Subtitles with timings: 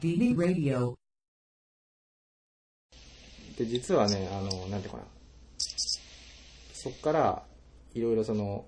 [0.00, 0.94] DB Radio.
[3.56, 5.04] で、実はね、あの、なんていうかな。
[6.72, 7.42] そっから、
[7.94, 8.64] いろいろその、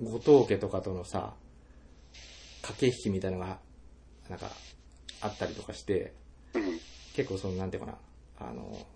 [0.00, 1.34] 後藤家とかとのさ、
[2.62, 3.58] 駆け引きみたいなのが、
[4.28, 4.50] なんか、
[5.20, 6.12] あったりとかして、
[6.54, 6.78] うん。
[7.16, 8.86] 結構その、なんていうかな、あの、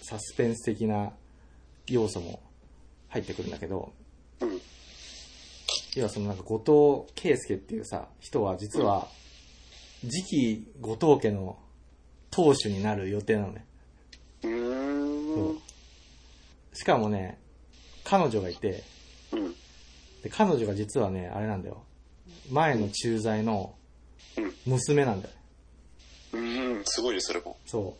[0.00, 1.12] サスペンス的な
[1.88, 2.40] 要素も
[3.08, 3.92] 入ってくるんだけど、
[4.40, 4.60] うん。
[5.96, 9.08] 要はそのなんか後藤圭介っていうさ、人は実は、
[10.00, 11.58] 次期後藤家の
[12.30, 13.64] 当主になる予定なのね。
[14.42, 15.58] うーん。
[16.72, 17.38] しかもね、
[18.04, 18.82] 彼女がいて、
[19.32, 19.52] うん。
[20.22, 21.82] で彼女が実はね、あれなんだよ。
[22.50, 23.74] 前の駐在の
[24.66, 25.34] 娘なんだよ。
[26.34, 26.40] う
[26.80, 26.82] ん。
[26.84, 27.56] すごいよ、それも。
[27.66, 27.96] そ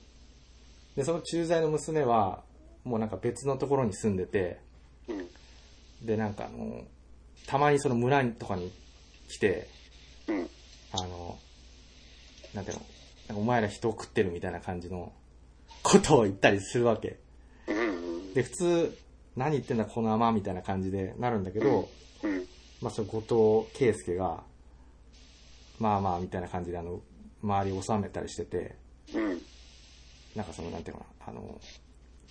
[0.95, 0.97] う。
[0.97, 2.43] で、その駐在の娘は、
[2.85, 4.59] もうなんか別のところに住んでて、
[5.09, 5.27] うん。
[6.07, 6.85] で、なんかあの、
[7.47, 8.71] たまにその村にとかに
[9.29, 9.69] 来て、
[10.29, 10.51] うん。
[10.93, 11.39] あの、
[12.57, 12.83] なんていうの、
[13.29, 15.13] なんかお前ら人を食ってるみたいな感じの
[15.83, 17.19] ことを言ったりするわけ。
[17.69, 18.35] うん。
[18.35, 18.99] で、普通、
[19.37, 21.89] 何言ってんだこの甘みたいな感じでなるんだけど、
[22.23, 22.47] うん。
[22.81, 24.43] まあその後藤圭介が、
[25.79, 27.03] まあまあみたいな感じであの、
[27.43, 28.77] 周りを収めたりしてて、
[29.15, 29.43] うん。
[30.35, 31.03] なんかその、なんていうの？
[31.03, 31.61] かな、あの、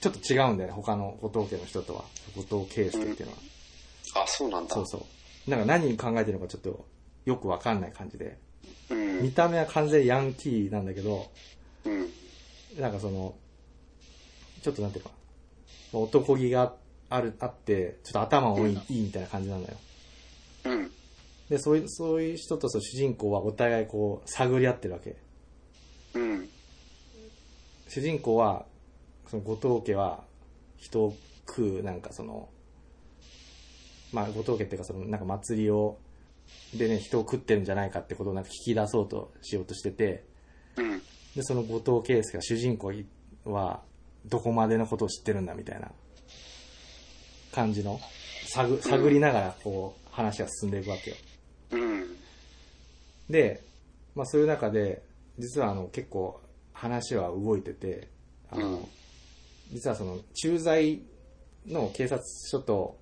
[0.01, 2.03] ちょっと違うんだよね、他の後藤家の人とは。
[2.35, 3.37] 後藤圭介っていうのは。
[4.23, 4.73] あ、そうなんだ。
[4.73, 5.05] そうそ
[5.47, 5.49] う。
[5.49, 6.85] なんか何考えてるのかちょっと
[7.25, 8.39] よくわかんない感じで。
[8.89, 8.94] うん。
[9.25, 11.31] 見た目は完全にヤンキーなんだけど、
[11.85, 12.07] うん。
[12.79, 13.33] なんかその、
[14.61, 15.11] ちょっとなんていうか
[15.93, 16.73] 男気が
[17.09, 19.77] ある、あって、ちょっと頭多い,、いいみたいな感じなんだよ。
[20.65, 20.91] うん。
[21.49, 25.15] で、そういう、そういう人とその主人公はお互いこう、探り合ってるわけ。
[26.13, 26.49] うん。
[27.87, 28.65] 主人公は、
[29.27, 30.23] その後藤家は、
[30.77, 31.15] 人を
[31.47, 32.47] 食う、なんかその、
[34.11, 35.97] まあ後藤家っていうかその、なんか祭りを、
[36.73, 40.25] でね、人を食ってるんじゃないかってことをなんか聞き出そうとしようとしてて、
[40.77, 40.99] うん。
[41.35, 42.91] で、その後藤圭介が主人公
[43.45, 43.81] は、
[44.25, 45.91] どこまでのことを知ってるんだみたいな
[47.53, 47.99] 感じの、
[48.47, 51.17] 探探りながらこう、話が進んでいくわけよ。
[51.71, 52.17] うん。
[53.29, 53.63] で、
[54.15, 55.03] まあそういう中で、
[55.37, 56.41] 実はあの結構
[56.73, 58.09] 話は動いてて、
[58.49, 58.85] あの、うん
[59.71, 61.01] 実はその駐在
[61.67, 62.21] の警察
[62.51, 62.97] 署と、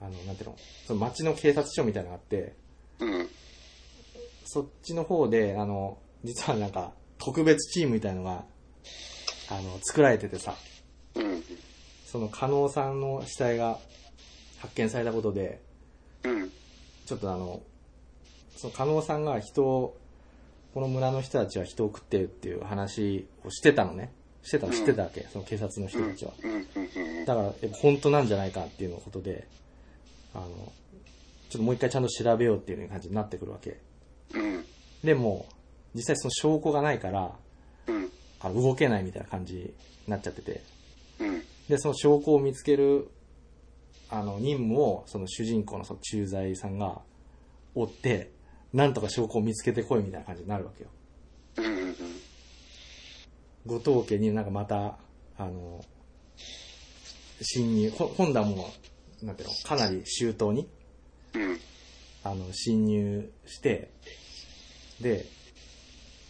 [0.00, 0.56] あの、なんていうの、
[0.86, 2.56] その町の警察署みたいなのがあって、
[3.00, 3.28] うん。
[4.44, 8.44] そっちの方で、あの、実はなんか特別チームみたいのが、
[9.50, 10.54] あの、作られててさ、
[11.14, 11.42] うん。
[12.06, 13.78] その加納さんの死体が
[14.58, 15.60] 発見されたことで、
[16.24, 16.50] うん。
[17.06, 17.62] ちょっとあの、
[18.56, 19.96] その加納さんが人を、
[20.74, 24.12] この村の人たちは人を食ってるっていう話をしてたのね。
[24.42, 26.32] してたの知ってたわけ、その警察の人たちは。
[26.42, 26.52] うん。
[26.52, 27.24] うん。
[27.24, 29.46] だから、え本当なんじゃないかっていうのことで、
[30.34, 30.72] あの、
[31.50, 33.80] ちょっともう一回ちゃんと調べようっていう感じになってくるわけ。
[34.34, 34.64] うん。
[35.04, 35.46] でも、
[35.94, 37.32] 実際その証拠がないから、
[37.88, 38.10] うん。
[38.40, 39.74] あの動けないみたいな感じに
[40.06, 40.62] なっちゃってて。
[41.18, 41.42] うん。
[41.68, 43.10] で、その証拠を見つける、
[44.08, 47.02] あの、任務を、その主人公のその駐在さんが
[47.74, 48.30] 追って、
[48.72, 50.90] なんとか証拠を見つけてこいみたいな感じになるわけよ。
[51.56, 51.96] うん。
[53.66, 54.98] 後藤家になんかまた、
[55.36, 55.84] あの、
[57.42, 58.70] 侵入、ほ今度はも
[59.22, 60.68] う、なんていうの、かなり周到に、うん。
[62.22, 63.90] あの、侵入して、
[65.00, 65.26] で、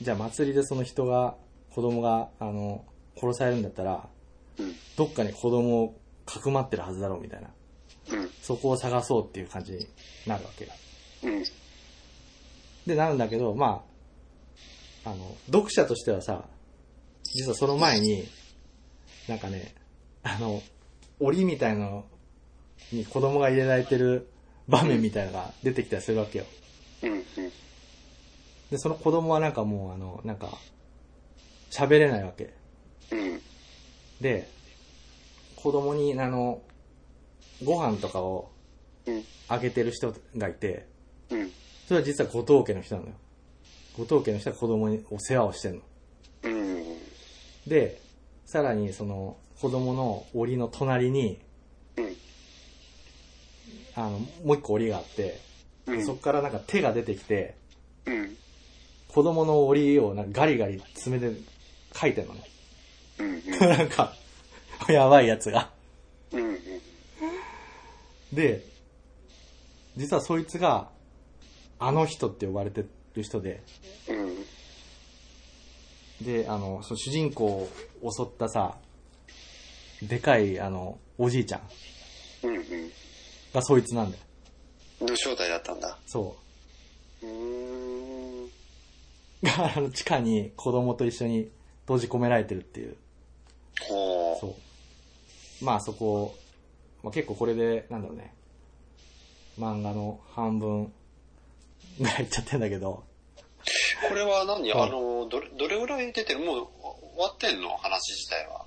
[0.00, 1.34] じゃあ祭りでその人が、
[1.74, 2.84] 子供が、あの、
[3.16, 4.08] 殺されるんだったら、
[4.58, 4.74] うん。
[4.96, 7.48] どっかに子供をかくまってるはずだろうみたいな。
[8.12, 8.30] うん。
[8.42, 9.86] そこを探そうっていう感じに
[10.26, 10.70] なるわけよ。
[11.24, 11.44] うん。
[12.86, 13.84] で、なるんだけど、ま
[15.04, 16.44] あ、あの、読者としてはさ、
[17.24, 18.24] 実はその前に、
[19.28, 19.74] なんかね、
[20.22, 20.62] あの、
[21.20, 22.04] 檻みたいなの
[22.92, 24.28] に子供が入れられてる
[24.70, 26.44] 場面みたいなのが出てきたりするわけよ。
[27.02, 27.24] うん。
[28.70, 30.48] で、その子供はなんかもう、あの、なんか、
[31.70, 32.54] 喋れないわけ。
[33.10, 33.40] うん。
[34.20, 34.48] で、
[35.56, 36.62] 子供に、あの、
[37.64, 38.50] ご飯とかを
[39.06, 39.24] うん。
[39.48, 40.86] あげてる人がいて、
[41.30, 41.50] うん。
[41.86, 43.14] それは実は後藤家の人なのよ。
[43.98, 45.80] 後藤家の人は子供にお世話をしてんの。
[46.44, 46.98] うん。
[47.66, 48.00] で、
[48.46, 51.36] さらにその子供の檻の隣に、うん。
[54.00, 55.38] あの、もう一個檻があって、
[55.86, 56.06] うん。
[56.06, 57.54] そこからなんか手が出てきて、
[58.06, 58.34] うん。
[59.08, 61.32] 子供の檻をなんかガリガリ爪で
[61.94, 62.42] 書いてんのね。
[63.18, 63.50] うん。
[63.60, 64.16] なんか、
[64.88, 65.70] やばいやつが。
[66.32, 66.58] うん。
[68.32, 68.64] で、
[69.96, 70.88] 実はそいつが、
[71.78, 73.60] あの人って呼ばれてる人で、
[74.08, 74.12] う
[76.22, 76.24] ん。
[76.24, 77.68] で、あの、その主人公
[78.02, 78.78] を襲ったさ、
[80.02, 81.60] でかい、あの、おじいちゃん
[82.44, 82.56] うん。
[82.56, 82.99] うん。
[83.52, 84.22] がそいつなんだよ。
[85.08, 85.98] の正体だったんだ。
[86.06, 86.36] そ
[87.22, 88.44] うーん。
[88.44, 88.50] う。
[89.42, 91.50] が、あの、地下に子供と一緒に
[91.82, 92.96] 閉じ込められてるっていう。
[93.88, 94.40] ほう。
[94.40, 95.64] そう。
[95.64, 96.36] まあそこ、
[97.02, 98.34] まあ、結構これで、なんだろうね。
[99.58, 100.92] 漫画の半分
[101.98, 103.04] ぐらいいっちゃってんだけど、
[104.08, 106.40] これは何、はいあの、どれ、どれぐらい出てる？
[106.40, 107.68] もう終わってんの？
[107.76, 108.64] 話自体は。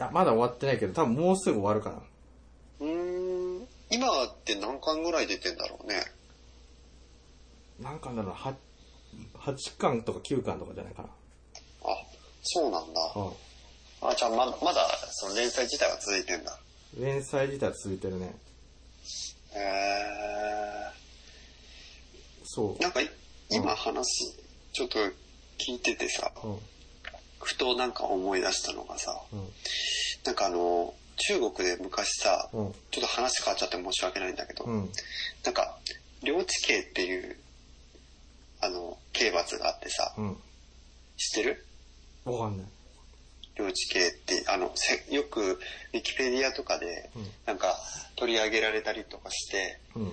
[0.00, 2.02] あまだ終わってないけど、多分もうすぐ終わるかな。
[2.80, 3.68] うーん。
[3.90, 6.02] 今って何巻ぐらい出てんだろうね？
[7.80, 8.32] なんかなんだろう？
[8.32, 8.54] な、は
[9.52, 11.08] 8巻とか9巻とかじゃないかな。
[11.84, 11.96] あ、
[12.42, 13.00] そうなんだ。
[13.16, 13.32] うん。
[14.08, 16.56] あ、じゃあまだ、まだ、その連載自体は続いてんだ。
[16.98, 18.34] 連載自体は続いてるね。
[19.54, 20.92] へえ。
[22.44, 22.82] そう。
[22.82, 23.10] なんかい、
[23.50, 24.34] 今話、
[24.72, 26.58] ちょっと聞いててさ、うん。
[27.40, 29.48] ふとなんか思い出したのがさ、うん。
[30.24, 32.72] なんかあの、中国で昔さ、うん。
[32.90, 34.90] ちょっと話変わっちゃって申し訳ないんだけど、うん。
[35.44, 35.78] なんか、
[36.22, 37.36] 領地刑っていう、
[38.60, 40.36] あの、刑罰があってさ、うん。
[41.16, 41.66] 知ってる？
[42.24, 42.66] わかんない。
[43.56, 47.26] 領地刑って、あの、せよく、ウィキペディアとかで、うん。
[47.46, 47.76] なんか、
[48.16, 50.12] 取り上げられたりとかして、うん。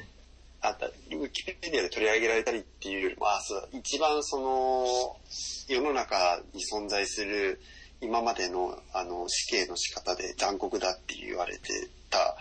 [0.61, 5.17] あった、ウィキペディアで取り上げられたりっていうよりも、あそう一番その、
[5.67, 7.61] 世の中に存在する、
[8.01, 12.35] 今までの、あの、死刑の仕方で残酷だって言われてた、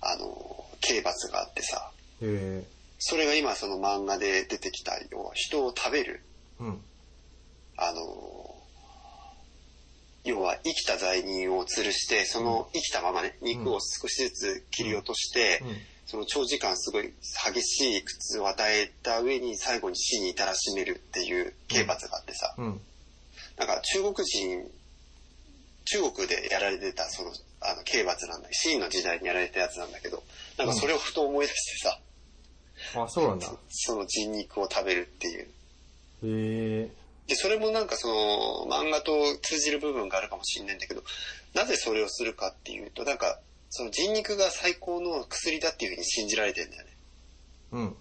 [0.00, 1.90] あの、刑罰があってさ。
[2.98, 6.22] それが今その漫画で出てきたような人を食べる、
[6.58, 6.80] うん。
[7.76, 8.56] あの、
[10.24, 15.76] 要は生きた罪人を吊るして、その生きたままね、肉を少しずつ切り落として、うん。
[16.06, 17.14] その長時間すごい
[17.54, 22.80] 激しい苦痛を与えた上に最後に死に至らしめるっていう刑罰があってさ、うん。
[23.56, 24.70] なんか中国人、
[25.90, 30.22] 中国でやられてたその、あの刑罰なんだシーンの時代にやられたやつなんだけど、
[30.56, 32.00] なんかそれをふと思い出してさ、
[33.02, 33.52] あ、そうなんだ。
[33.68, 35.44] その人肉を食べるっていう。
[35.44, 35.48] へ
[36.22, 36.90] え。
[37.26, 41.02] で、それもなんかその漫画と通じる部分があるかもしれないんだけど、
[41.54, 46.96] なぜそれをするかっていうと、なんかその人肉が最高の薬だっていうふうに信じられてんだよね。
[47.72, 47.96] うん。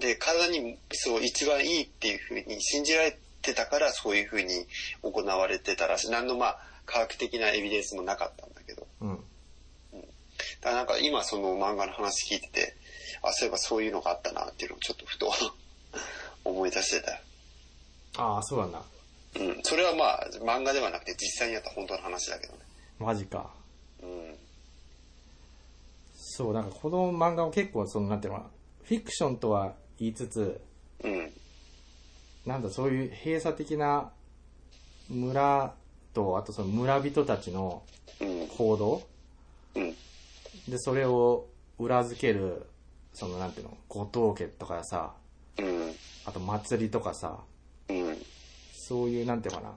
[0.00, 4.66] で、体にそう一番いいっていうふうに信じられてたからそういうふうに
[5.02, 6.10] 行われてたらしい。
[6.10, 8.86] 何のまあ科学的なエビデンスもなかったんだけど。
[9.02, 9.16] うん。
[9.16, 12.74] だからなんか今その漫画の話聞いてて、
[13.22, 15.30] あ、そういえばそういうのがあったなっていうのをちょっとふと
[16.44, 17.18] 思い出してたよ。
[18.16, 18.82] ああ、そうなんだ。
[19.36, 19.60] うん。
[19.62, 22.60] それはまあ漫画ではなくて実際にあった本当の話だけどね。
[22.98, 23.50] マジか。
[24.02, 24.38] うん。
[26.16, 28.50] そう、なんかこの漫画も結構、その、なんていうのかな、
[28.84, 30.60] フィクションとは言いつつ、
[31.04, 31.32] うん。
[32.46, 34.10] なんだ、そういう閉鎖的な
[35.08, 35.74] 村
[36.18, 37.84] と、あとその村人たちの
[38.20, 38.48] うん。
[38.48, 39.06] 行動
[39.76, 39.94] うん。
[40.68, 41.46] で、それを
[41.78, 42.66] 裏付ける、
[43.14, 45.14] その、なんていうの、後藤家とかさ、
[45.58, 45.94] うん。
[46.24, 47.38] あと祭りとかさ、
[47.88, 48.16] うん。
[48.72, 49.74] そういう、なんていうのかな、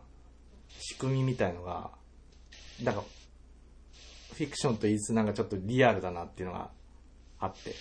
[0.80, 1.92] 仕組みみたいのが、
[2.84, 3.04] なんか、
[4.34, 6.70] フィクションと言いつつなんかちょっとリアルだなっていうのが
[7.40, 7.76] あって。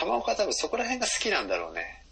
[0.00, 2.02] 浜岡は多分そこら辺が好きなんだろうね。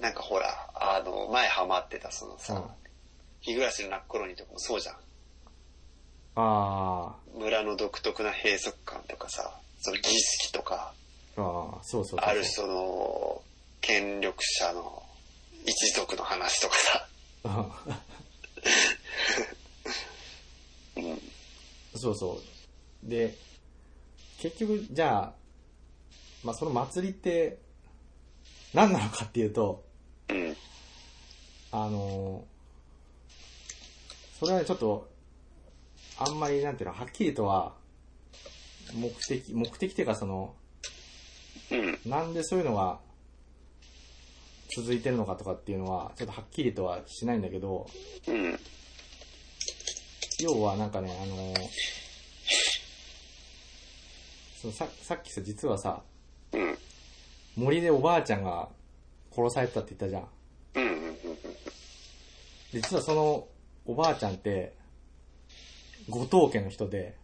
[0.00, 2.85] なんかほら、あの、前ハマってたそのさ、うん。
[3.42, 4.96] 日暮らしの泣く頃にとかもそうじゃん。
[6.38, 10.92] あ村の独特な閉塞感とかさ、その儀式とか、
[11.36, 12.28] あ、ああ、そうそうそうそう。
[12.28, 13.42] あるその、
[13.80, 15.02] 権力者の
[15.64, 17.08] 一族の話とかさ。
[20.96, 21.20] うん。
[21.94, 22.40] そうそ
[23.04, 23.08] う。
[23.08, 23.34] で、
[24.40, 25.32] 結局、じゃあ、
[26.44, 27.58] まあ、その祭りって、
[28.74, 29.84] 何なのかっていうと、
[30.28, 30.56] うん。
[31.72, 32.55] あのー
[34.38, 35.08] それはね、ちょっと、
[36.18, 37.74] あんまり、なんていうの、はっきりとは、
[38.94, 40.54] 目的、目的っていうかその、
[41.70, 42.10] うん。
[42.10, 43.00] なんでそういうのが
[44.76, 47.86] 続いてるのかとかっていうのは、ちょっとはっきりとはしないんだけど、
[48.28, 48.58] うん。
[50.40, 51.56] 要はなんかね、あのー
[54.60, 56.02] そのささっきさ、実はさ、
[56.52, 56.78] うん。
[57.56, 58.68] 森でおばあちゃんが
[59.34, 60.28] 殺されてたって言ったじゃん。
[62.72, 63.48] 実はその
[63.86, 64.74] おばあちゃんって、
[66.08, 67.16] 後藤家の人で、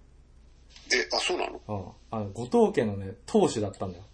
[0.92, 1.60] え、あ、そうなの？
[1.68, 4.04] うん、あの後藤家のね、当主だったんだよ。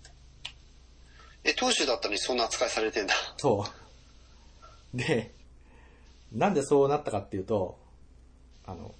[1.45, 3.15] え、当主だったのにそんな扱いされてんだ。
[3.37, 3.65] そ
[4.95, 4.97] う。
[4.97, 5.35] で、
[6.33, 7.79] なんでそうなったかっていうと、
[8.67, 8.95] あの、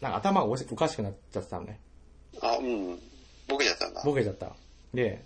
[0.00, 1.80] なんか頭がおかしくなっちゃってたのね。
[2.42, 2.98] あ、うん。
[3.48, 4.02] ボケちゃったんだ。
[4.04, 4.54] ボケちゃった。
[4.92, 5.24] で、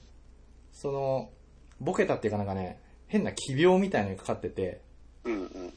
[0.72, 1.30] その、
[1.80, 4.82] ボケたっていうかなんかね、変な奇病みたいなのにかかってて、
[5.24, 5.74] うんうん。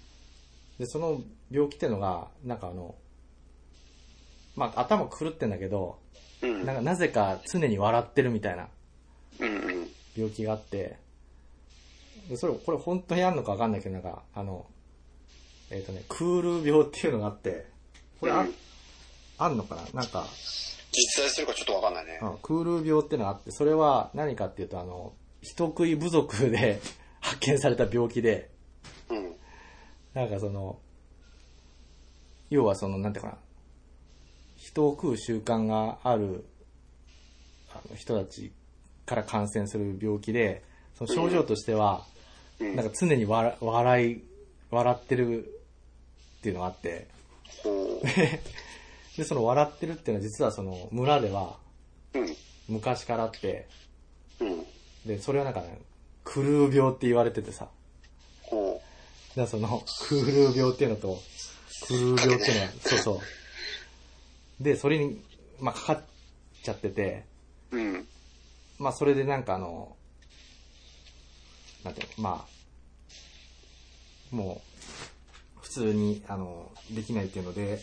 [0.79, 2.95] で、その病気っていうのが、なんかあの、
[4.55, 5.99] まあ頭狂ってんだけど、
[6.41, 6.65] うん。
[6.65, 8.67] なんかなぜか常に笑ってるみたいな。
[10.15, 10.97] 病気があって、
[12.29, 14.65] でそれ、これ本当にあんのかわかんないけど、なんか、あの、
[15.69, 17.65] えっ、とね、クール病っていうのがあって、
[18.19, 18.53] これあ,、うん
[19.39, 20.01] あんのかな？
[20.01, 20.25] なんか、
[20.91, 22.19] 実在するかちょっとわかんないね。
[22.21, 26.79] うんクール病っていうのがあって、それは何かっていうと、あの、人食い部族で
[27.19, 28.51] 発見された病気で、
[29.09, 29.35] うん。
[30.13, 30.79] なんかその、
[32.49, 33.37] 要はその、なんていうかな、
[34.57, 36.45] 人を食う習慣がある
[37.71, 38.51] あの人たち
[39.05, 40.63] から感染する病気で、
[40.95, 42.05] その症状としては、
[42.59, 42.75] うん。
[42.75, 44.23] なんか常に笑笑い、
[44.69, 45.45] 笑ってる
[46.39, 47.07] っていうのがあって、
[47.63, 48.01] ほ
[49.17, 51.57] で、その笑ってるっていうのは実はその村では。
[52.69, 53.67] 昔からあって、
[54.39, 54.65] うん。
[55.05, 55.81] で、それはなんかね、
[56.23, 57.67] クルー病って言われててさ、
[58.43, 58.81] ほ
[59.35, 61.21] だその、クール病っていうのと、
[61.87, 63.21] クルー病っていうのは、そうそ
[64.59, 64.63] う。
[64.63, 65.21] で、それに、
[65.59, 66.01] まあ、かかっ
[66.61, 67.25] ちゃってて、
[67.71, 67.77] う。
[67.77, 68.07] うん。
[68.79, 69.95] まあ、それでなんかあの、
[71.83, 72.45] なんていうの、ま
[74.31, 74.61] あ、も
[75.57, 77.79] う、普通に、あの、できないっていうので、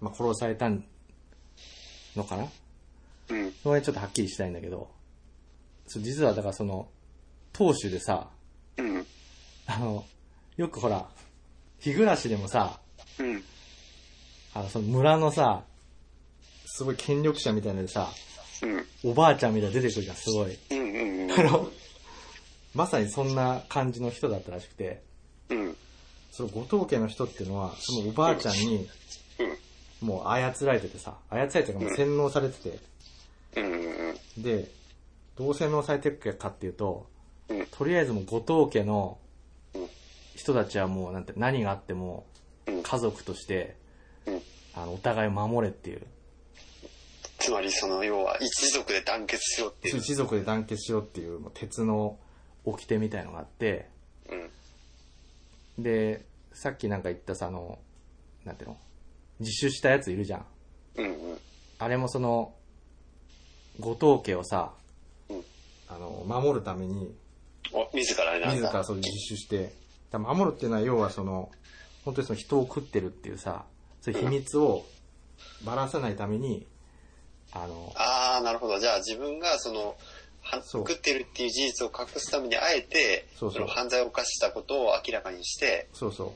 [0.00, 2.44] まあ、殺されたのかな？
[3.30, 3.52] うん。
[3.62, 4.90] その辺ちょっとはっきりしたいんだけど、
[5.86, 6.88] そう実はだからその、
[7.52, 8.28] 当主でさ、
[8.76, 9.06] うん。
[9.66, 10.04] あの、
[10.56, 11.04] よくほら、
[11.80, 12.78] 日暮らしでもさ、
[13.18, 13.42] うん。
[14.54, 15.64] あの、その村のさ、
[16.66, 18.08] すごい権力者みたいなのでさ、
[18.62, 19.10] うん。
[19.10, 20.56] おばあちゃんみたいなの出てくるじゃん、すごい。
[20.70, 21.24] うん。
[21.24, 21.32] うん。
[21.32, 21.70] あの、
[22.72, 25.02] まさにそんな感じの人だったらしくて、
[25.50, 25.76] うん。
[26.30, 28.88] その後藤家の人っていうのは、そのおばあちゃんに、
[30.00, 30.06] うん。
[30.06, 32.78] もう操られててさ、操られてるかもう洗脳されてて、
[33.56, 33.72] うん。
[33.72, 34.42] うん。
[34.42, 34.70] で、
[35.36, 37.08] どう洗脳されてるかっていうと、
[37.48, 37.66] うん。
[37.66, 39.23] とりあえずもう後藤家のうん
[40.34, 42.26] 人たちはもうなんて何があっても
[42.66, 43.76] うん家族として、
[44.26, 44.40] うん。
[44.74, 46.02] あの、お互い守れっていう、
[47.38, 49.98] つまりその要は一族で団結しろっていう。
[49.98, 52.18] 一族で団結しようっていうもう鉄の
[52.64, 53.88] 掟みたいのがあって、
[55.76, 55.82] うん。
[55.82, 57.78] で、さっきなんか言ったさ、あの、
[58.44, 58.78] なんていうの
[59.40, 60.46] 自首したやついるじゃん。
[60.96, 61.06] うん。
[61.06, 61.38] うん。
[61.78, 62.54] あれもその、
[63.80, 64.72] 後藤家をさ、
[65.28, 65.44] うん
[65.88, 67.14] あの、守るために、
[67.72, 68.38] お、自ら。
[68.52, 69.83] 自らそう自首して、
[70.14, 71.50] だ守るっていうのは要はその、
[72.04, 73.64] 本当にその人を食ってるっていうさ、
[74.00, 74.84] そういう秘密を
[75.64, 76.66] ばらさないために、
[77.52, 78.78] あの、ああ、なるほど。
[78.78, 79.96] じゃあ自分がその、
[80.62, 86.32] 食ってるっていう事実を隠すためにあえて、そうそうの犯罪を犯したことを明らかにして、そうそう、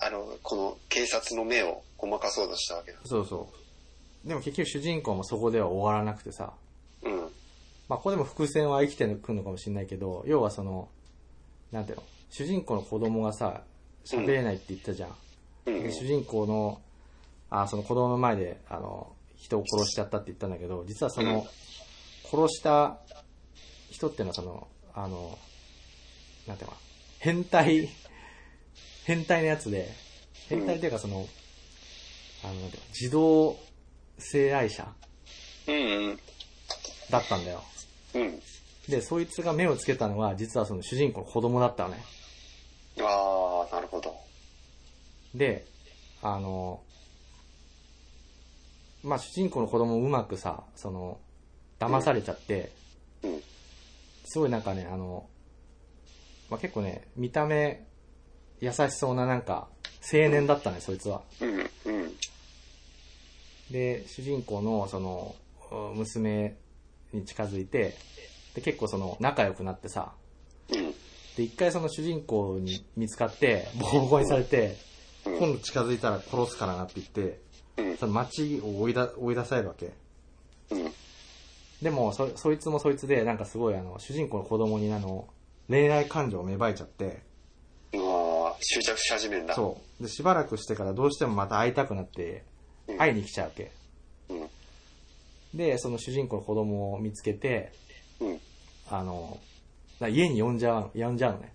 [0.00, 2.98] あの、この警察の目をごまかそうとしたわけだ。
[3.04, 3.48] そうそ
[4.24, 4.28] う。
[4.28, 6.52] でも結局主人公もそこでは終わらなくてさ、
[7.02, 7.20] うん。
[7.88, 10.88] まあここでも伏線は生きてくるのかもしれないけど、要はその、
[11.70, 13.62] なんていうの、主人公の子供がさ、
[14.04, 15.10] 喋れないって言ったじゃん。
[15.66, 15.82] うん。
[15.82, 16.80] で主人公の、
[17.50, 21.44] あその子供の前で、あの、人を殺しちゃったって言ったんだけど、実はその、うん
[22.28, 22.98] 殺した
[23.90, 25.38] 人っていうのはその、あの、
[26.46, 26.86] なんていうのかな
[27.20, 27.88] 変態、
[29.04, 29.88] 変態のやつで、
[30.48, 31.26] 変態っていうかその、
[32.44, 33.56] あの、なんていうの自動
[34.18, 34.86] 性愛者。
[37.10, 37.62] だったんだよ。
[38.14, 38.40] うん。
[38.88, 42.02] で、そいつが目をつけたのは、実はその主人公の子供だったのね。
[43.00, 44.14] ああ、なるほど。
[45.34, 45.66] で、
[46.22, 46.80] あの、
[49.02, 51.20] まあ、主人公の子供をうまくさ、その、
[51.78, 52.72] 騙されちゃって、
[53.22, 53.42] うん。
[54.24, 55.28] すごいなんかね、あの、
[56.48, 57.86] まあ、結構ね、見た目、
[58.60, 59.68] 優しそうななんか、
[60.12, 61.22] 青年だったね、そいつは。
[61.40, 61.70] うん。
[61.84, 62.16] うん。
[63.70, 65.36] で、主人公の、その、
[65.94, 66.56] 娘
[67.12, 67.98] に近づいて、
[68.54, 70.14] で、結構その、仲良くなってさ、
[70.70, 70.94] うん。
[71.36, 74.76] で、一回その主人公に見つかって、ボコボコにされて、
[75.26, 77.40] うん今度近づいたら殺すからなって言って、
[77.78, 77.96] うん。
[77.96, 79.92] その街を追いだ追い出されるわけ。
[80.70, 80.92] うん。
[81.82, 85.26] でも、そ、そいつもそいつで、なんかすごいあの、主人公の子供にあの、
[85.68, 87.22] 恋愛感情を芽生えちゃって、
[88.60, 89.54] 執着し始めんだ。
[89.54, 90.02] そう。
[90.02, 92.44] で、しばらくしてからどうしてもまた会いたくなって、
[92.86, 93.72] うん会いに来ちゃうわけ。
[94.28, 94.48] うん。
[95.54, 97.72] で、その主人公の子供を見つけて、
[98.20, 98.40] うん。
[98.88, 99.40] あの、
[100.00, 101.52] だ家に呼んじゃう、呼んじゃうのね。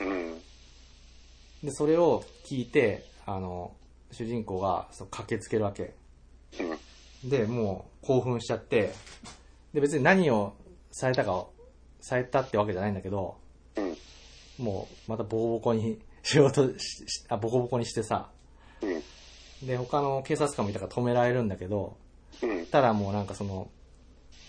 [0.00, 0.40] うん。
[1.62, 3.72] で、それを聞いて、あの、
[4.10, 5.94] 主人公がそう駆けつけるわけ。
[7.22, 7.30] うん。
[7.30, 8.92] で、もう興奮しちゃって、
[9.72, 10.54] で、別に何を
[10.92, 11.52] されたかを、
[12.00, 13.36] されたってわけじゃないんだけど、
[13.76, 14.64] うん。
[14.64, 18.30] もうまたボコボコに仕事し、しあ、ボコボコにしてさ、
[18.82, 19.66] うん。
[19.66, 21.96] で、他の警察官もいたから止められるんだけど、
[22.42, 22.66] うん。
[22.66, 23.68] ただもうなんかその、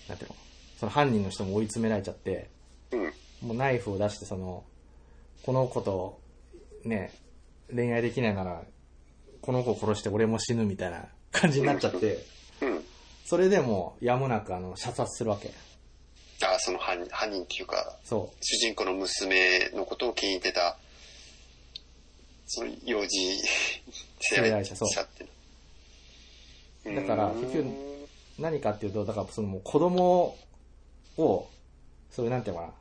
[0.08, 0.36] なんていうの、
[0.77, 2.50] その犯人の人も追い詰められちゃって、
[2.92, 3.13] うん。
[3.42, 4.63] もうナイフを出してその、
[5.44, 6.20] この子と、
[6.84, 7.13] ね、
[7.74, 8.63] 恋愛できないなら、
[9.42, 12.20] この子を殺して俺も死ぬみたいな感じになっちゃって、
[12.62, 12.84] うん。
[13.25, 15.51] それでもうやむなくあの、射殺するわけ。
[16.42, 20.77] あ、その犯犯人っていうか、そ主人公の娘のことを気に入ってた、
[22.48, 23.38] その幼児
[24.20, 27.96] 性愛者そうっていうのだから結局う。
[28.38, 30.38] 何かっていうと、だからそのもう子供
[31.18, 31.50] を、
[32.12, 32.74] そういうなんていうのかな、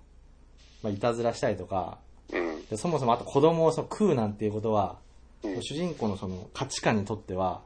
[0.85, 1.99] まあ、いたずらしたりとか、
[2.31, 2.67] うん。
[2.67, 4.99] でそもそもあと子供をその食うなんていうことは、
[5.43, 7.63] うん主人公のその価値観にとっては、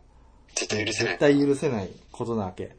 [0.54, 1.12] 絶対許せない。
[1.12, 2.74] 絶対許せないことなわけ。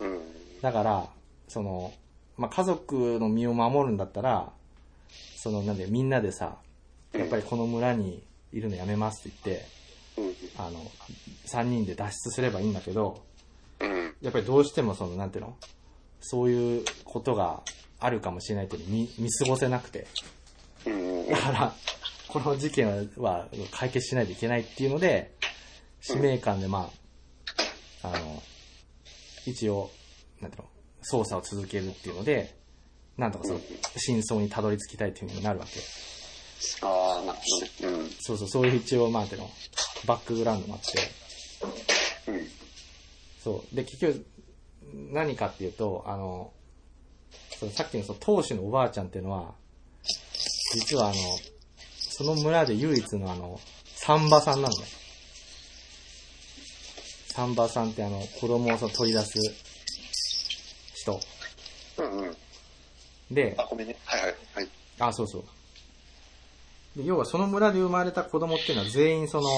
[0.00, 0.20] うん。
[0.60, 1.08] だから、
[1.48, 1.92] その、
[2.36, 4.52] まあ、家族の身を守るんだったら、
[5.36, 6.56] その、なんで、みんなでさ、
[7.12, 9.66] やっぱりこの村にいるのやめますって言って、
[10.18, 10.64] うん。
[10.66, 10.80] あの、
[11.46, 13.22] 3人で脱出すればいいんだけど、
[13.80, 14.14] うん。
[14.20, 15.56] やっぱりどうしてもその、なんていうの
[16.20, 17.62] そういうことが
[18.00, 20.06] あるかもしれないっていうのを見見過ごせなくて。
[20.86, 21.28] うん。
[21.28, 21.74] だから、
[22.28, 25.34] この事件は解決しないといけないっていうので、
[26.00, 26.90] 使命感でま
[28.02, 28.42] あ、あの、
[29.46, 29.90] 一応、
[30.40, 30.68] なんていうの、
[31.22, 32.54] 捜査を続けるっていうので、
[33.18, 33.60] なんとかその、
[33.96, 35.80] 真相にたどり着きたいっていうふうになるわけ。
[36.82, 38.10] ああ、なるほどね。
[38.20, 39.50] そうそう、そういう一応、まあ、ていうの、
[40.06, 40.98] バックグラウンドもあって、
[42.28, 42.34] うん。
[42.34, 42.46] うん。
[43.42, 43.76] そう。
[43.76, 44.26] で、結局、
[45.12, 46.52] 何かっていうと、あの、
[47.58, 49.54] そのさっきのその当主のおばあちゃんっていうのは、
[50.74, 51.14] 実はあの、
[51.98, 53.60] その村で唯一のあの、
[53.94, 54.86] サンバさんなんだよ。
[57.28, 59.38] サンバさんってあの、子供をその取り出す
[60.94, 61.20] 人。
[61.98, 62.36] うんうん。
[63.30, 63.96] であ、、ごめんね。
[64.04, 64.34] はいはい。
[64.54, 64.68] はい。
[64.98, 65.44] あ、そうそう。
[66.96, 69.48] で要はその村で生まれた子供っていうのは全員その、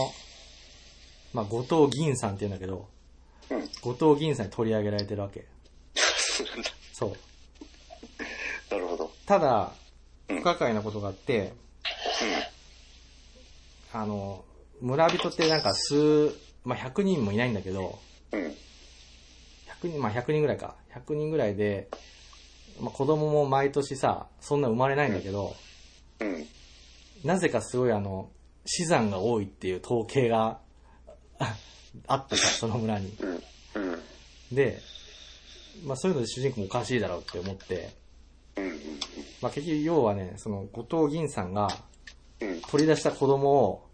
[1.33, 2.88] まあ、後藤銀さんっていうんだけど、
[3.50, 3.69] うん。
[3.81, 5.47] 後藤銀さんに取り上げられてるわけ。
[5.95, 6.71] そうなんだ。
[6.93, 7.17] そう。
[9.26, 9.73] ただ、
[10.29, 11.52] うん不可解なことがあって、
[13.93, 14.45] あの、
[14.81, 16.31] 村人ってなんか数、
[16.64, 17.99] まあ、100人もいないんだけど、
[18.33, 18.45] うん。
[18.45, 18.50] うん。
[18.50, 18.55] 100
[19.91, 20.75] 人、まあ、100人ぐらいか。
[20.95, 21.88] 100人ぐらいで、
[22.81, 25.55] まあ、子供も毎年さ、そんな生まれないんだけど、
[26.21, 26.47] うん。
[27.25, 28.30] なぜかすごいあの、
[28.65, 30.58] 死産が多いっていう統計が
[31.39, 31.56] あ
[32.06, 33.13] あってさ、その村に。
[34.50, 34.80] で、
[35.85, 37.91] まあ、そういうので主人公もおかしいだろうって思って。
[39.43, 41.69] まあ、結局要はね、その後藤銀さんが
[42.41, 42.61] うん。
[42.63, 43.89] 取り出した子供を、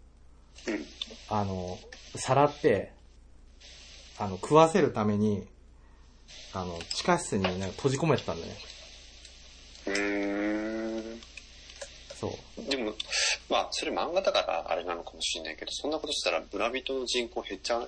[0.67, 0.85] うん。
[1.29, 1.77] あの、
[2.15, 2.91] さらって、
[4.17, 5.47] あの、食わせるために、
[6.53, 8.57] あの、地下室になんか閉じ込めてたんだよね。
[9.87, 11.21] うーん。
[12.15, 12.69] そう。
[12.69, 12.93] でも、
[13.49, 17.87] まあ、それ漫画だからあれなのかもしれないけど、そんなことしたら村人の人口減っちゃうね。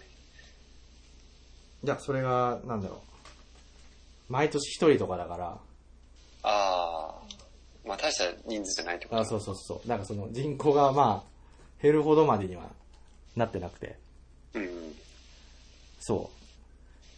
[1.83, 4.31] じゃあ、それが、なんだろう。
[4.31, 5.57] 毎年一人とかだから、
[6.43, 7.20] ああ。
[7.91, 9.87] まあ、大した人数じゃないってことあそうそうそう。
[9.87, 12.69] なんかその人口がまあ、減るほどまでには
[13.35, 13.97] なってなくて。
[14.53, 14.61] うん。
[14.61, 14.95] うん。
[15.99, 16.31] そ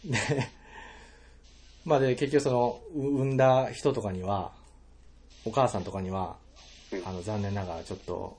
[0.04, 0.10] う。
[0.10, 0.18] で、
[1.86, 4.50] まあで、結局その、う産んだ人とかには、
[5.44, 6.38] お母さんとかには、
[6.90, 8.36] うんあの、残念ながらちょっと、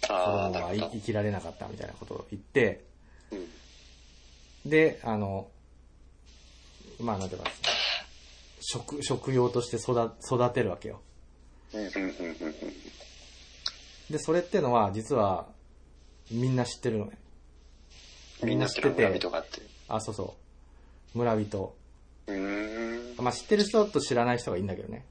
[0.00, 0.74] 子供が。
[0.74, 2.84] 生きられなかったみたいなことを言って、
[3.30, 4.70] うん。
[4.70, 5.46] で、あの、
[6.98, 7.48] まあなんていうか、
[8.60, 11.00] 食、食用として育育てるわけよ。
[14.10, 15.46] で、それってのは、実は、
[16.30, 17.18] みんな知ってるのね。
[18.42, 19.20] みんな知ってて。
[19.88, 20.34] あ、そうそ
[21.14, 21.18] う。
[21.18, 21.74] 村人。
[22.26, 23.24] うーん。
[23.24, 25.04] まあ知ってる人と知らない人がいいんだけどね。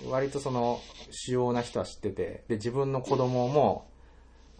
[0.00, 0.10] うん。
[0.10, 3.86] 割とその、主要な人は知ってて、で、自分の子供も、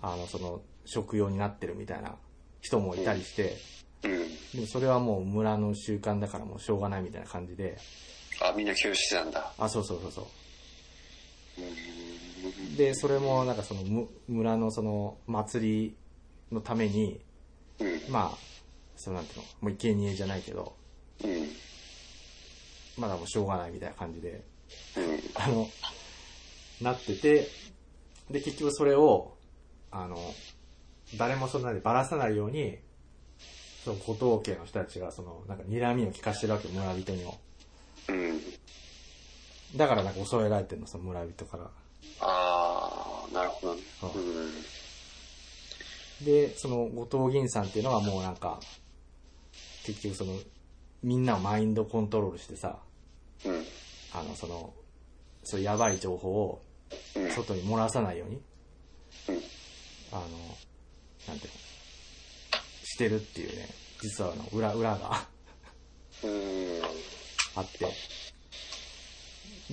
[0.01, 2.16] あの、その、食用になってるみたいな
[2.61, 3.57] 人もいたりして、
[4.05, 4.11] うん。
[4.55, 7.79] でもそれはもう村の習慣だからもうしょうがないみたいな感じで、
[8.44, 9.52] あ、みんな休止なんだ。
[9.59, 10.24] あ、そうそうそうそう。
[12.76, 15.96] で、それもなんかそのむ村のその祭り
[16.50, 17.20] のために、
[17.81, 18.00] うん。
[18.09, 18.38] まあ、
[18.96, 20.74] そのなんていうの、もう生贄じゃないけど、
[21.24, 21.31] うん。
[22.96, 24.42] まだもうしょうがないみたいな感じで、
[24.96, 25.20] うん。
[25.35, 25.66] あの、
[26.81, 27.48] なってて、
[28.31, 29.33] で、結局それを、
[29.90, 30.16] あの、
[31.18, 32.78] 誰もそんなにばらさないように、
[33.85, 37.38] その後藤家の人たちが、その、なんか睨みを聞かしてるわけよ、村人にも。
[38.08, 38.40] うん。
[39.76, 41.70] だからなんか襲えられてるの、その村人から。
[42.20, 43.82] ああ、なるほどね。
[44.00, 44.52] そううん。
[46.24, 48.60] で、その後藤銀さんっていうのはもうなんか、
[49.84, 50.38] 結局その、
[51.02, 52.78] みんなをマインドコントロールしてさ、
[53.44, 53.64] うん。
[54.12, 54.72] あの、その、
[55.44, 56.60] そういうやばい情報を
[57.16, 57.30] うん。
[57.30, 58.40] 外に漏らさないように、
[59.28, 59.42] うん。
[60.12, 60.28] あの、
[61.28, 61.60] なんていうの、
[62.84, 63.68] してるっていうね、
[64.00, 65.26] 実はあの、裏、裏が
[66.22, 66.82] うん。
[67.54, 67.86] あって。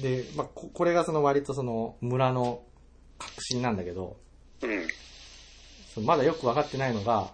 [0.01, 2.61] で、まあ、ここれがその割とその村の
[3.17, 4.17] 革新なんだけど、
[4.61, 4.87] うん。
[5.93, 7.31] そのまだよくわかってないのが、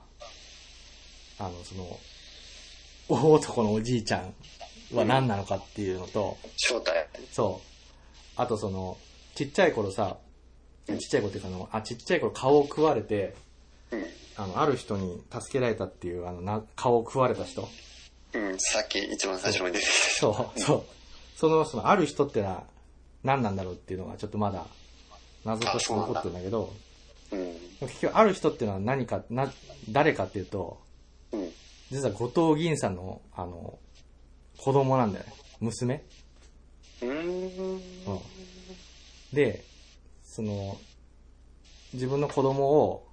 [1.37, 1.99] あの、その、
[3.07, 4.33] 大男のおじいちゃん
[4.95, 7.07] は何なのかっていうのと、正体。
[7.31, 8.41] そう。
[8.41, 8.97] あとその、
[9.35, 10.17] ちっちゃい頃さ、
[10.87, 13.35] ちっちゃい頃っていうかあの、あ、ちっちゃい頃顔を食われて、
[13.91, 14.05] うん。
[14.37, 17.67] あの、ある人に助けられたっていう、あの、な顔を食われた人。
[18.35, 20.83] うん、さっき一番最初に出てきそう、そう。
[21.37, 22.63] その、その、ある人ってのは
[23.23, 24.65] 何なんだろうっていうのがちょっとまだ
[25.45, 26.73] 謎として残ってるんだけど、
[27.29, 27.37] た。
[27.37, 27.55] うん。
[27.81, 29.51] 結局ある人っていうのは何か、な、
[29.89, 30.79] 誰かっていうと、
[31.31, 31.49] うん。
[31.91, 33.79] 実は後藤銀さんの、あの、
[34.57, 35.33] 子供なんだよね。
[35.61, 36.03] 娘。
[37.01, 37.75] うーん。
[37.75, 37.81] うん。
[39.33, 39.63] で、
[40.25, 40.77] その、
[41.93, 43.07] 自分の子供を、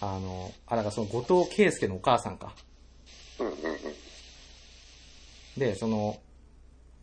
[0.00, 2.52] あの、あ、だからその後藤圭介のお母さんか。
[5.58, 6.18] で、その、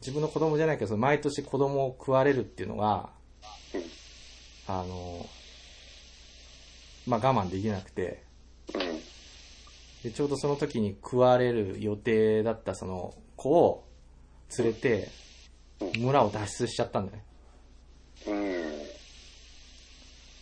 [0.01, 3.09] 自分の子供じゃないけど、その毎年子供を食われるっていうのが、
[3.73, 3.81] うん
[4.67, 5.25] あの、
[7.05, 8.23] まあ我慢できなくて、
[8.73, 8.81] うん。
[10.03, 13.87] で、ちょうどその時に食われる予定だったその子を
[14.57, 15.09] 連れて、
[15.99, 17.23] 村を脱出しちゃったんだよね。
[18.27, 18.53] うん。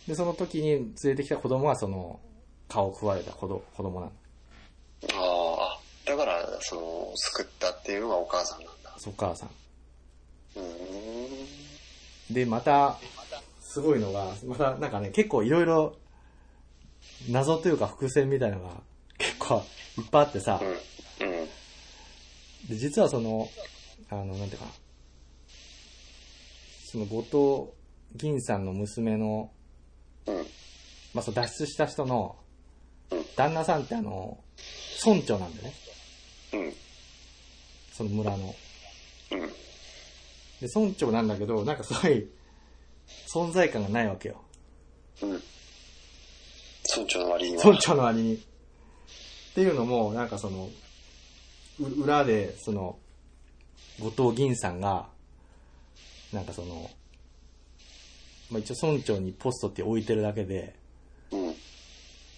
[0.08, 2.18] で、その時に連れてきた子供はその、
[2.66, 4.12] 顔を食われた子ど子供なの。
[6.66, 8.96] その、救ったっていうのがお母さんなんだ。
[9.06, 9.50] お母さん。
[12.32, 12.98] で、また、
[13.60, 15.96] すごいのが、またなんかね、結構いろいろ、
[17.28, 18.70] 謎というか伏線みたいなのが
[19.18, 19.62] 結構
[19.98, 20.68] いっぱいあってさ、うん。
[20.68, 21.48] うん。
[22.68, 23.48] で、実はその、
[24.10, 24.70] あの、なんていうかな、
[26.86, 27.72] その後
[28.14, 29.50] 藤銀さんの娘の、
[30.26, 30.36] うん。
[31.12, 32.36] まあ、その脱出した人の
[33.10, 34.38] うん、旦那さんってあの、
[35.04, 35.83] 村長なんだよね。
[36.54, 36.72] うん。
[37.92, 38.54] その村の。
[39.32, 39.40] うん。
[39.40, 42.28] で、村長なんだけど、なんかすごい、
[43.32, 44.40] 存在感がないわけよ。
[45.22, 45.30] うん。
[45.30, 45.42] 村
[47.08, 47.64] 長の割には。
[47.64, 48.34] 村長の割に。
[48.36, 48.38] っ
[49.54, 50.68] ていうのも、なんかその、
[51.80, 52.98] う裏で、その、
[54.00, 55.06] 後藤銀さんが、
[56.32, 56.90] なんかその、
[58.50, 60.74] まあ、一応村長にポストって置いてるだけで、
[61.30, 61.54] うん。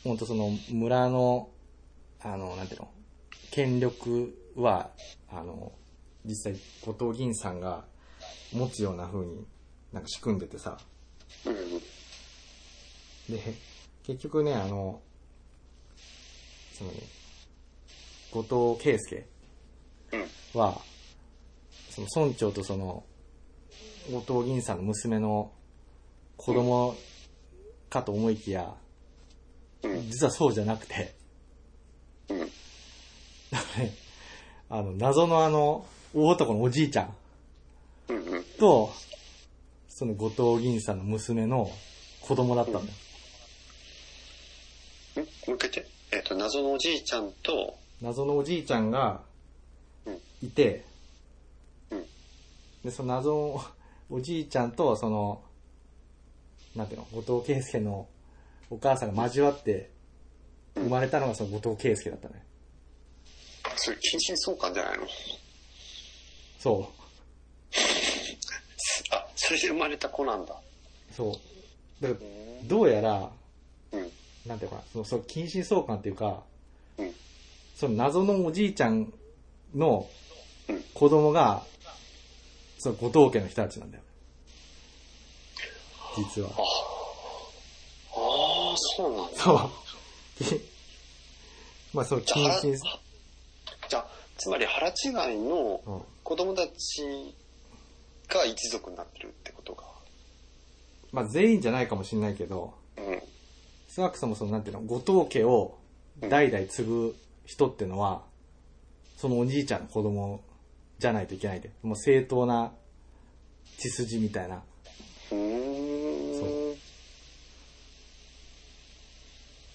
[0.05, 1.49] ほんとその村の、
[2.21, 2.91] あの、なんていうの、
[3.57, 4.91] 権力は、
[5.31, 5.73] あの、
[6.27, 7.87] 実際後藤銀さんが
[8.53, 9.47] 持つような風に
[9.95, 10.77] なんか仕組んでてさ、
[13.31, 13.41] で、
[14.03, 15.01] 結局ね、あの、
[16.75, 16.91] その、
[18.45, 19.27] 後藤圭介。
[20.53, 20.79] は、
[21.89, 23.05] その村長とその、
[24.11, 25.51] 後藤銀さんの娘の
[26.37, 26.95] 子供
[27.89, 28.75] かと思いきや、
[29.83, 31.17] 実はそうじゃなくて、
[34.69, 37.15] あの、謎のあの、大男のおじいちゃん
[38.09, 38.17] うん。
[38.17, 38.45] うん。
[38.59, 38.93] と、
[39.89, 41.71] その後藤銀さんの娘の
[42.21, 42.85] 子供だったんだよ。
[42.85, 45.97] んもう一回言って。
[46.13, 49.23] えっ、と、謎のおじいちゃんと、謎のおじいちゃんが
[50.05, 50.85] うんいて、
[51.91, 52.05] うん
[52.85, 53.65] で、その謎の
[54.11, 55.43] おじいちゃんと、その、
[56.75, 58.09] なんていうの、後藤圭介の
[58.71, 59.91] お母さんが交わって
[60.75, 62.45] 生まれたのがその後藤圭介だったね。
[63.77, 65.07] それ、近親相関じゃないの？
[66.59, 66.93] そ
[69.13, 70.55] あ、それで生まれた子なんだ。
[70.55, 71.15] う。
[71.15, 71.39] そ
[72.01, 72.03] う。
[72.03, 72.21] だから、
[72.65, 73.31] どうやら、
[73.93, 74.13] うん。
[74.47, 76.43] なんていうのかな、その、その近親相関っていうか、
[76.99, 77.15] うん。
[77.77, 79.13] その謎のおじいちゃん
[79.75, 80.09] の
[80.69, 81.63] うん子供が、
[82.79, 84.03] その後藤家の人たちなんだよ。
[86.17, 86.51] 実は。
[86.51, 86.55] あ
[88.73, 89.39] あ、そうなんだ。
[89.39, 89.71] そう。
[91.93, 92.99] まあ、そう、じゃあ、近親、腹
[93.89, 96.03] じゃあ、つまり腹違いのうん。
[96.23, 97.03] 子供たち
[98.29, 99.85] が一族になってるってことか。
[101.13, 103.23] まあ、全員じゃないかもしれないけど、うん。
[103.95, 105.79] 少なくともその、なんていうの、後藤家を
[106.21, 108.23] 代々継ぐ人っていうのは、
[109.17, 110.41] そのおじいちゃんの子供
[110.99, 111.71] じゃないといけないで。
[111.83, 112.73] もう正当な
[113.79, 114.63] 血筋みたいな。
[115.31, 116.77] うーん。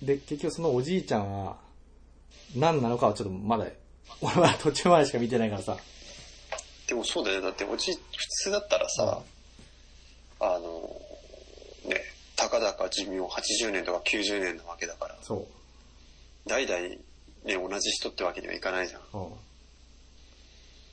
[0.02, 1.58] で、結局そのおじいちゃんは、
[2.56, 3.66] 何なのかはちょっとまだ、
[4.22, 5.78] 俺は途中までしか見てないからさ。
[6.88, 7.44] でもそうだよね。
[7.44, 8.00] だっておじ、普
[8.44, 9.22] 通だったらさ、
[10.40, 11.02] あの、
[11.86, 12.02] ね、
[12.36, 16.50] たかだか寿命80年とか90年なわけだから、そう。
[16.50, 16.80] 代々
[17.44, 19.02] ね、同じ人ってわけにはいかないじゃん。
[19.14, 19.30] うん。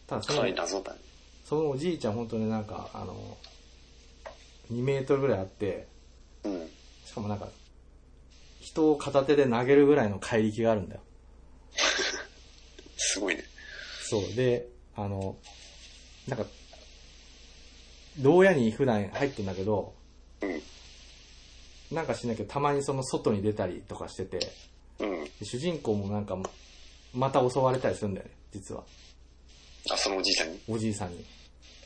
[0.06, 0.98] ただそかのなり謎だね。
[1.44, 3.36] そのおじいちゃん本当になんか、あの、
[4.72, 5.86] 2メートルぐらいあって、
[6.44, 6.68] うん。
[7.04, 7.48] しかもなんか、
[8.60, 11.00] 人を片手で投げるぐらいの怪力があるんだよ。
[12.98, 13.44] すごいね。
[14.02, 14.34] そう。
[14.34, 15.36] で、あの、
[16.26, 16.44] なんか、
[18.20, 19.94] 牢屋に普段入ってんだけど、
[20.42, 20.62] うん。
[21.96, 24.40] なんかしないけど、たまにその外に出たりとかしてて、
[24.98, 25.24] うん。
[25.24, 26.36] で主人公もなんか、
[27.14, 28.82] また襲われたりするんだよね、実は。
[29.90, 30.60] あ、そのおじいちゃんに？
[30.68, 31.24] おじいさんに。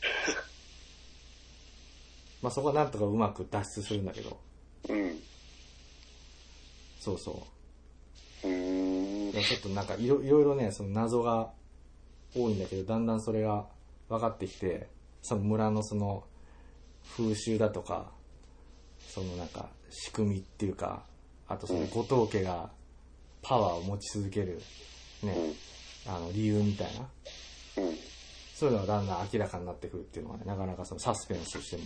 [2.42, 4.36] まあそこはなんとかうまく脱出するんだけど、
[4.88, 5.22] うん。
[7.00, 7.36] そうそう。
[7.36, 7.40] う
[9.40, 11.50] ちょっとなんかいろいろいろね、その謎が
[12.34, 13.66] 多いんだけど、だんだんそれが
[14.08, 14.88] 分かってきて、
[15.22, 16.24] その村のその
[17.16, 18.10] 風習だとか、
[19.08, 21.04] そのなんか仕組みっていうか、
[21.48, 22.70] あとその後藤家が
[23.42, 24.60] パワーを持ち続ける、
[25.22, 25.34] ね、
[26.06, 27.00] あの理由みたいな、
[27.82, 27.94] うん。
[28.54, 31.82] そういうのがだんだん明らかになってくるっていうのがね、なかなかそのサスペンスとしても。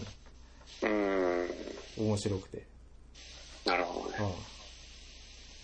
[1.99, 2.67] 面白くて、
[3.65, 4.17] なるほどね。
[4.21, 4.27] うん。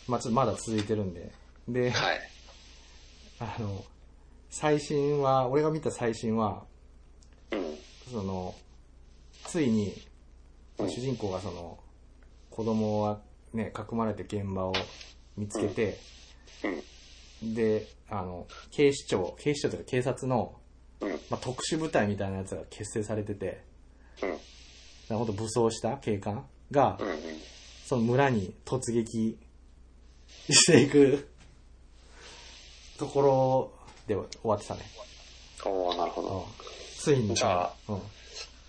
[0.09, 1.31] まあちょっとまだ続いてるんで、
[1.69, 2.21] で、はい。
[3.41, 3.85] あの、
[4.51, 6.65] 最新は、俺が見た最新は、
[7.51, 7.79] うん。
[8.11, 8.55] その、
[9.47, 11.79] ついに、うん主人公がその、
[12.51, 13.21] 子供は
[13.53, 14.73] ね、かくまれて現場を
[15.37, 15.99] 見つけて、
[17.43, 17.55] うん。
[17.55, 20.55] で、あの、警視庁、警視庁というか警察の、
[21.01, 21.11] うん。
[21.31, 23.63] まあ、特殊部隊みたいなやつが結成されてて、
[25.11, 25.17] うん。
[25.19, 27.09] ほんと武装した警官が、うん。
[27.85, 29.39] その村に突撃
[30.51, 31.29] していく
[33.03, 33.73] ところ
[34.07, 34.81] で終わってたね。
[35.65, 36.47] おー、なるほうんど。
[36.99, 37.35] ついに。
[37.35, 38.03] じゃあうん。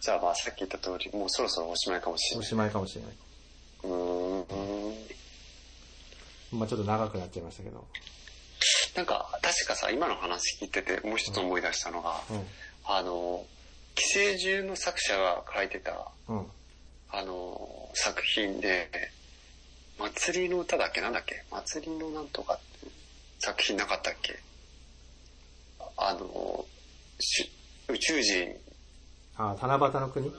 [0.01, 2.45] じゃあまあさっき言った通り、もうそろそろおしまいかもしれない。
[2.45, 3.11] おしまいかもしれない。
[3.83, 3.97] うー
[6.55, 6.59] ん。
[6.59, 7.85] まあちょっと長くなっちゃいましたけど。
[8.95, 12.21] なんか、確かさ、今の話聞いてて、もう一つ思い出したのが、
[12.85, 13.45] あの、
[13.95, 16.37] 寄生獣の作者が書いてた、うん。
[16.37, 16.45] うん。
[17.11, 18.89] あの、作品で、
[19.99, 21.01] 祭りの歌だっけ？
[21.01, 21.43] なんだっけ？
[21.51, 22.63] 祭りのなんとかって
[23.45, 24.39] 作品なかったっけ？
[25.97, 26.65] あの、
[27.19, 27.51] し
[27.89, 28.55] 宇宙人、
[29.35, 30.31] あ、七夕の国？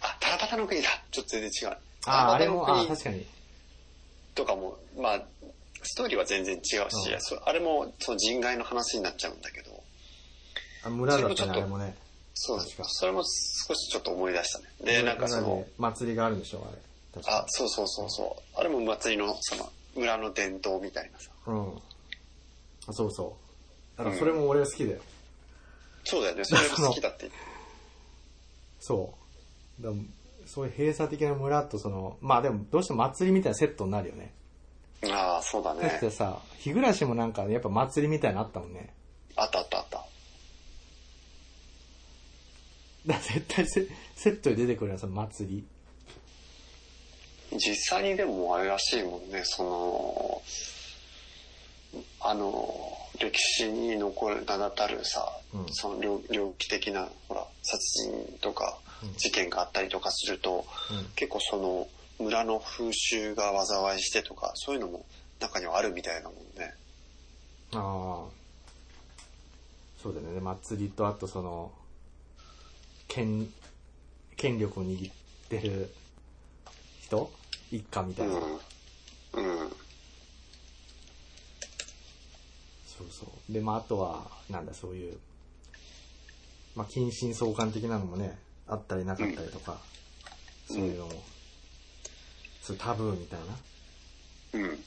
[0.00, 1.76] あ、七夕の国だちょっと全然違う。
[2.06, 3.26] あ、あれも、あ、確かに。
[4.34, 5.22] とかも、まあ、
[5.82, 9.82] ストーリーは全然違うし、うんそあれもその人外の話になっちゃうんだけど、
[10.84, 11.96] あ村だったね、あれもね。
[12.34, 14.64] そう確かそれも少しちょっと思い出したね。
[14.82, 16.78] で、なんかその祭りがあるんでしょ、あれ。
[17.26, 18.58] あ、そうそうそうそう。
[18.58, 21.30] あれも祭りの、その、村の伝統みたいなさ。
[21.46, 21.82] うん。
[22.90, 23.36] あ、そうそ
[23.96, 23.98] う。
[23.98, 25.00] だからそれも俺が好きだよ。
[26.04, 27.30] そうだよね、それも好きだって。
[28.78, 29.14] そ
[29.80, 29.82] う。
[29.82, 29.90] だ
[30.46, 34.32] そういう閉鎖的な村とその、まあでもどうしても祭りみたいなセットになるよね。
[35.04, 35.98] ああ、そうだだっね。
[36.00, 38.92] てさ、日暮らしもなんかやっぱ祭りみたいなのあったもんね。
[39.36, 40.04] あったあったあった。
[43.06, 45.64] だ絶対セセットに出てくるよ、その祭り。
[47.58, 50.42] 実際にでもあれらしいもんね、その、
[52.20, 61.06] あの、歴史に残る名だたるさ、うんその猟猟奇的な、ほら、殺人とかうん事件があったりとかすると、うん。
[61.16, 65.04] 結構その、村の風習が災いしてとか、そういうのも
[65.40, 66.74] 中にはあるみたいなもんね。
[67.72, 68.40] ああ。
[70.02, 70.34] そうだよね。
[70.34, 71.72] で祭りとあとその、
[73.08, 73.52] 権、
[74.36, 75.14] 権力を握っ
[75.48, 75.90] てる
[77.02, 77.30] 人？
[77.70, 78.34] 一家みたいな。
[78.34, 79.60] うん。
[79.62, 79.72] うん。
[83.00, 83.52] そうそう。
[83.52, 85.18] で、まああとは、なんだ、そういう、
[86.76, 89.78] まあ近親相関的なのもね、あったりなかったりとか、うん
[90.72, 91.12] そういうのも、
[92.62, 93.46] そういうタブーみたいな。
[94.52, 94.70] うん。
[94.70, 94.78] うん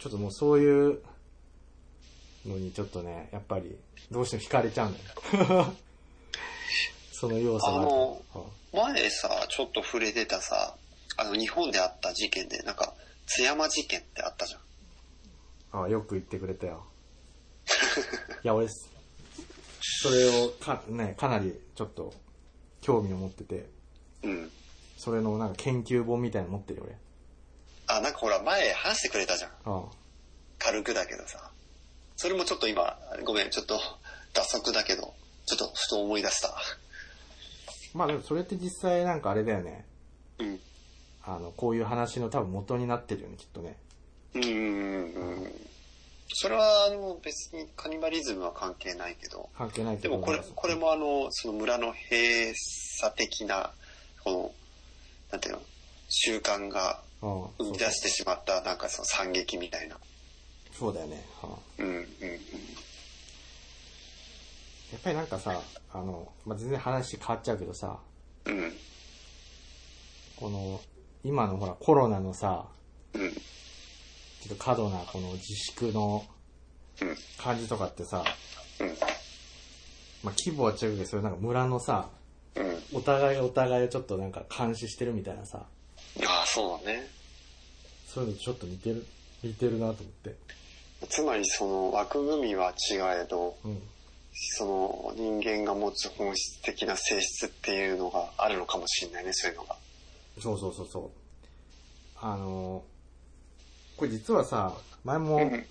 [0.00, 0.98] ちょっともうそういう
[2.44, 3.74] のにちょっとね、やっぱり
[4.10, 5.72] どうしても惹かれちゃうんだよ。
[7.12, 8.52] その要素があると。
[8.72, 10.76] 前さ、ちょっと触れてたさ、
[11.16, 12.92] あの、日本であった事件で、なんか、
[13.26, 14.60] 津山事件ってあったじゃん。
[15.74, 16.86] ああよく言ってくれたよ。
[18.44, 22.14] いや、俺、それをか、ね、かなりちょっと
[22.80, 23.68] 興味を持ってて、
[24.22, 24.52] うん。
[24.96, 26.96] それのなんか研究本みたいなの持ってるよ、俺。
[27.88, 29.50] あ、なんかほら、前話してくれたじゃん。
[29.64, 29.84] あ
[30.60, 31.50] 軽くだけどさ。
[32.16, 33.80] それもちょっと今、ごめん、ちょっと、
[34.32, 35.12] 脱足だけど、
[35.46, 36.54] ちょっとふと思い出した。
[37.94, 39.86] まあでもそれって実際なんかあれだよね。
[40.38, 40.60] うん。
[41.24, 43.76] あの、こういう話の多分元になってるよね、きっとね。
[44.34, 45.52] うん。
[46.34, 50.14] それは、あの、別にカニバリズムは関係ないけど、関係ないけど。
[50.14, 52.52] でもこれ、これもあの、その村の閉
[52.98, 53.72] 鎖的な、
[54.24, 54.52] この、
[55.30, 55.62] なんていうの、
[56.08, 59.96] 習慣がうん、生み出してしまった、なんかその惨劇みたいな。
[60.72, 61.24] そうだよね。
[61.78, 62.06] うんうん、うん、や
[64.98, 65.58] っぱりなんかさ、
[65.92, 67.98] あの、まあ、全然話変わっちゃうけどさ、
[68.44, 68.58] うん。
[68.58, 68.72] うん、
[70.36, 70.80] この、
[71.24, 72.66] 今のほらコロナのさ、
[73.14, 73.32] うん、
[74.44, 76.24] ちょっと過度なこの自粛の
[77.00, 78.24] うん、感じとかってさ、
[78.80, 78.86] うん、
[80.22, 82.08] まあ、規模は違うけど、それなんか村のさ、
[82.54, 82.98] うん。
[82.98, 87.08] お互いお互いをちょっとなんか監視してるみたいなさ、ああ、そうだね。
[88.06, 89.04] そういうのちょっと似てる、
[89.42, 90.36] 似てるなと思って。
[91.08, 93.82] つまりその枠組みは違えど、うん。
[94.56, 99.76] その人間が持つ本質的な性質っていうのがあるのかもしれないね、そういうのが。
[100.40, 101.10] そうそうそうそう。
[102.20, 102.84] あの、
[103.96, 105.66] これ実はさ、前も、うん。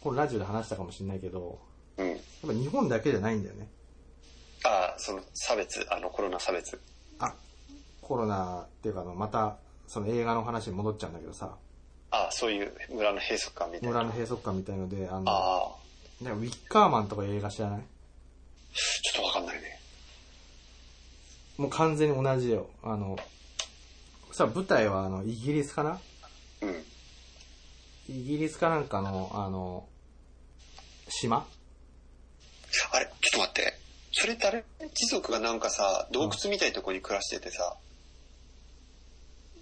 [0.00, 1.58] これラジオで話したかもしれないけど、
[1.96, 2.08] うん。
[2.08, 3.68] やっぱ日本だけじゃないんだよね。
[4.64, 6.80] ああ、その差別、あのコロナ差別。
[7.18, 7.34] あ、
[8.00, 11.56] コロナっていうかあの、また、その映画の話に戻っちゃうんだけどさ、
[12.10, 13.88] ああ、そういう村の閉塞感みたいな。
[13.90, 15.76] 村の閉塞感みたいので、あの、あ
[16.22, 17.80] ウィッカーマンとか映画知らない？
[19.02, 19.78] ちょっとわかんないね。
[21.58, 22.68] もう完全に同じよ。
[22.82, 23.16] あの、
[24.32, 26.00] さ、舞台はあの、イギリスかな？
[26.62, 26.84] うん。
[28.08, 29.86] イギリスかなんかの、あの、
[31.08, 31.46] 島？
[32.92, 33.78] あれ、ちょっと待って。
[34.12, 37.76] それってあれ貴族がなんかさ、洞窟みたいなところに暮らしててさ、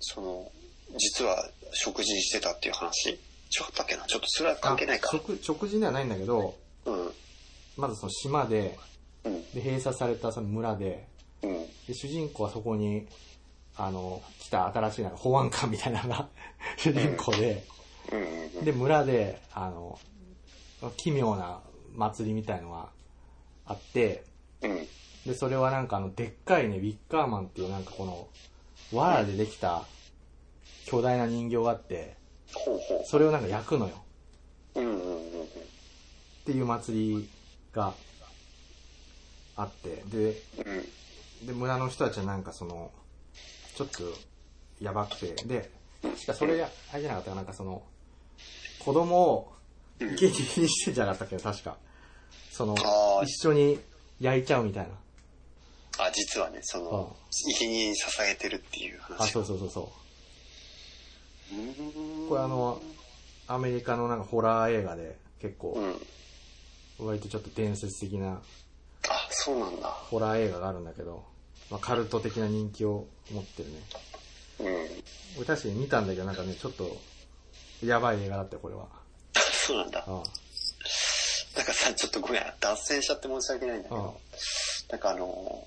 [0.01, 0.51] その、
[0.99, 3.19] 実は食事してたっていう話違っ
[3.75, 5.17] たっけなちょっとそれは関係ないかあ。
[5.17, 7.13] 食、食事ではないんだけど、うん。
[7.77, 8.79] まずその島で、
[9.25, 9.43] うん。
[9.53, 11.07] で、閉鎖されたその村で、
[11.43, 11.67] うん。
[11.87, 13.07] で、主人公はそこに、
[13.79, 16.29] あの、来た新しいなんか保安官みたいなのが
[16.77, 17.65] 主人公で。
[18.63, 19.99] で、村で、あの、
[20.97, 21.61] 奇妙な
[21.95, 22.89] 祭りみたいのが
[23.67, 24.25] あって、
[24.63, 24.87] うん。
[25.27, 28.29] で、それはなんかあの、でっかいね、ウィッカーマンっていうなんかこの、
[28.93, 29.85] 藁でできた
[30.87, 32.17] 巨大な人形があって、
[33.05, 33.95] それをなんか焼くのよ。
[36.43, 37.29] っていう祭り
[37.73, 37.93] が
[39.57, 40.41] あって、で、
[41.43, 41.47] うん。
[41.47, 42.93] で、村の人たちはなんかその、
[43.77, 44.03] ちょっと
[44.81, 45.71] やばくて、で、
[46.17, 47.83] しかそれ、あれじゃなかったかな、なんかその、
[48.79, 49.53] 子供を
[50.01, 51.77] うん生贄にしてじゃなかったっけど、確か。
[52.51, 52.75] その
[53.23, 53.79] 一緒に
[54.19, 54.91] 焼いちゃうみたいな。
[55.99, 59.21] あ、実はね、その、生贄に捧げてるっていう話。
[59.23, 59.93] あ、そうそうそうそ
[61.53, 61.55] う。
[61.55, 62.29] うん。
[62.29, 62.81] これあの、
[63.47, 65.97] アメリカのなんかホラー映画で結う構、
[67.03, 67.07] ん。
[67.07, 68.41] 割とちょっと伝説的な
[69.09, 69.89] あ、そうなんだ。
[69.89, 71.25] ホラー映画があるんだけど、
[71.71, 73.79] まあ、カルト的な人気を持ってるね。
[74.61, 74.67] うん。
[75.39, 76.97] 俺確かに見たんだけど、なんかね、ちょっと、
[77.85, 78.87] やばい映画だったよ、これは。
[79.67, 80.05] そうなんだ。
[80.07, 80.23] あ
[81.57, 84.21] なんかさ、ちょっとごめん、脱線しちゃって申し訳ないんだけど、
[84.91, 85.67] なんかあの、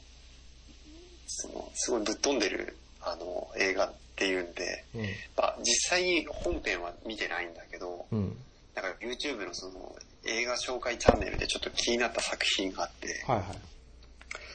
[1.28, 5.02] その、すごいぶっ飛んでる、あの、映画っていうんで、うん。
[5.36, 8.38] まあ、実際に本編は見てないんだけど、うん。
[8.76, 13.48] なんか YouTube のその、映画紹介チャンネルでちょっと気になった作品があって、はいはい。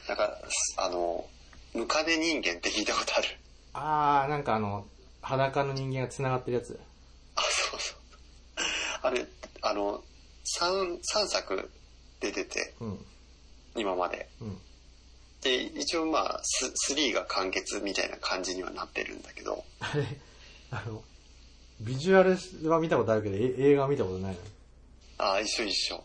[0.07, 0.37] なんか、
[0.77, 1.25] あの、
[1.75, 3.27] ムカデ人間って聞いたことある
[3.73, 4.85] あー、なんかあの、
[5.21, 6.79] 裸の人間が繋がってるやつ。
[7.35, 7.97] あ、そうそう。
[9.01, 9.25] あれ、
[9.61, 10.01] あの、
[10.59, 11.69] 3、三作
[12.21, 13.05] 出てて、うん。
[13.75, 14.29] 今まで。
[14.41, 14.57] うん。
[15.41, 20.05] で、一応まあ、ス3が完結みたいな感じにはなってるんだけど、あれ、
[20.71, 21.03] あの、
[21.81, 24.39] ビジュアルは見たことあるけど、え映画は見たことないの？
[25.17, 26.03] ああ、一緒一緒。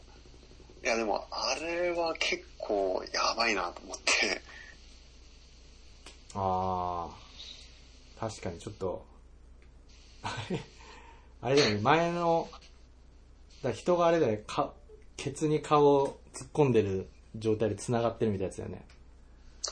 [0.82, 4.40] いやでも、あれは結構やばいなと思って、
[6.34, 9.04] あー、確かにちょっと、
[10.22, 10.60] あれ、
[11.42, 12.48] あれだよね、前の、
[13.62, 14.72] だ人があれだよね、か、
[15.16, 18.84] ケツに顔を突っ込んでる状態で繋がってるみたいなやつだよね。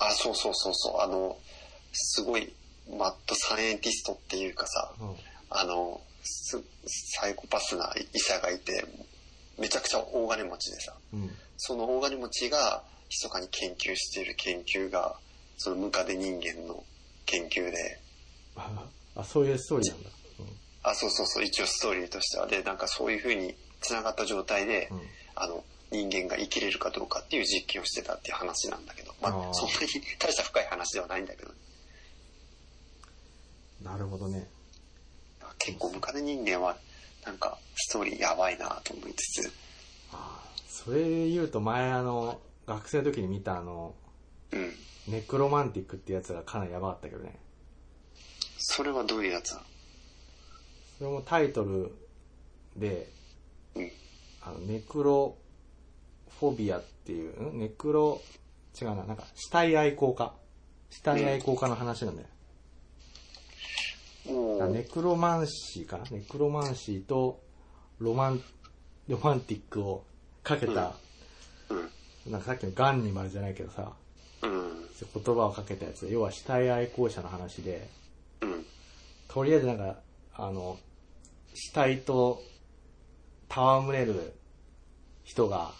[0.00, 1.36] あ、そうそうそうそう、あの、
[1.92, 2.52] すごい、
[2.90, 5.16] マッドサイエンティストっていうかさ、うん。
[5.50, 6.62] あの、す
[7.20, 8.84] サイコパスな医者がいて、
[9.58, 11.30] めちゃくちゃ大金持ちでさ、うん。
[11.56, 15.16] その大金持ちが密かに研究している研究が、
[15.58, 16.82] そのムカデ人間の
[17.26, 18.00] 研究で、
[18.56, 20.10] あ、あそういうストーリーなんだ。
[20.84, 22.46] あ、そうそうそう、一応ストーリーとしては。
[22.46, 24.96] で、なんかそういう風に繋がった状態で、うん。
[24.98, 25.06] うん。
[25.34, 29.86] あの、人間が生きれるかどうかっていう実験をしてたっていう話なんだけど、まあ、あーそんなに
[30.18, 31.52] 大した深い話ではないんだけど、
[33.82, 34.48] なるほどね。
[35.58, 36.76] 結構ムカデ人間は、
[37.24, 39.52] なんか、ストーリーやばいなと思いつつ、
[40.12, 43.94] あーそれで言うと前あの、学生の時に見たあの、
[44.52, 44.72] うん。
[45.08, 47.38] ネクロマンティックってやつがかなりやばかったけどね。
[48.58, 49.64] それはどういうやつなの？
[50.98, 51.92] それもタイトル
[52.76, 53.08] で、
[53.74, 53.90] うん。
[54.42, 55.36] あの、ネクロ
[56.40, 57.58] フォビアっていう、ん？
[57.58, 58.20] ネクロ、
[58.80, 60.32] 違うな、なんか死体愛好家。
[60.90, 62.28] 死体愛好家の話なんだよ。
[64.68, 66.04] ネクロマンシーかな？
[66.10, 67.40] ネクロマンシーと
[67.98, 68.42] ロマン、
[69.08, 70.04] ロマンティックを
[70.42, 70.94] かけた、
[71.70, 71.74] う
[72.28, 72.32] ん。
[72.32, 73.92] なんかさっきのガンニマルじゃないけどさ、
[74.42, 74.88] うん。
[75.24, 77.88] 言葉をかけたやつで、要は死体愛好者の話で、
[78.40, 78.64] うん。
[79.28, 79.96] とりあえずなんか、
[80.34, 80.78] あの、
[81.54, 82.40] 死体と
[83.48, 84.32] 戯れる
[85.24, 85.72] 人が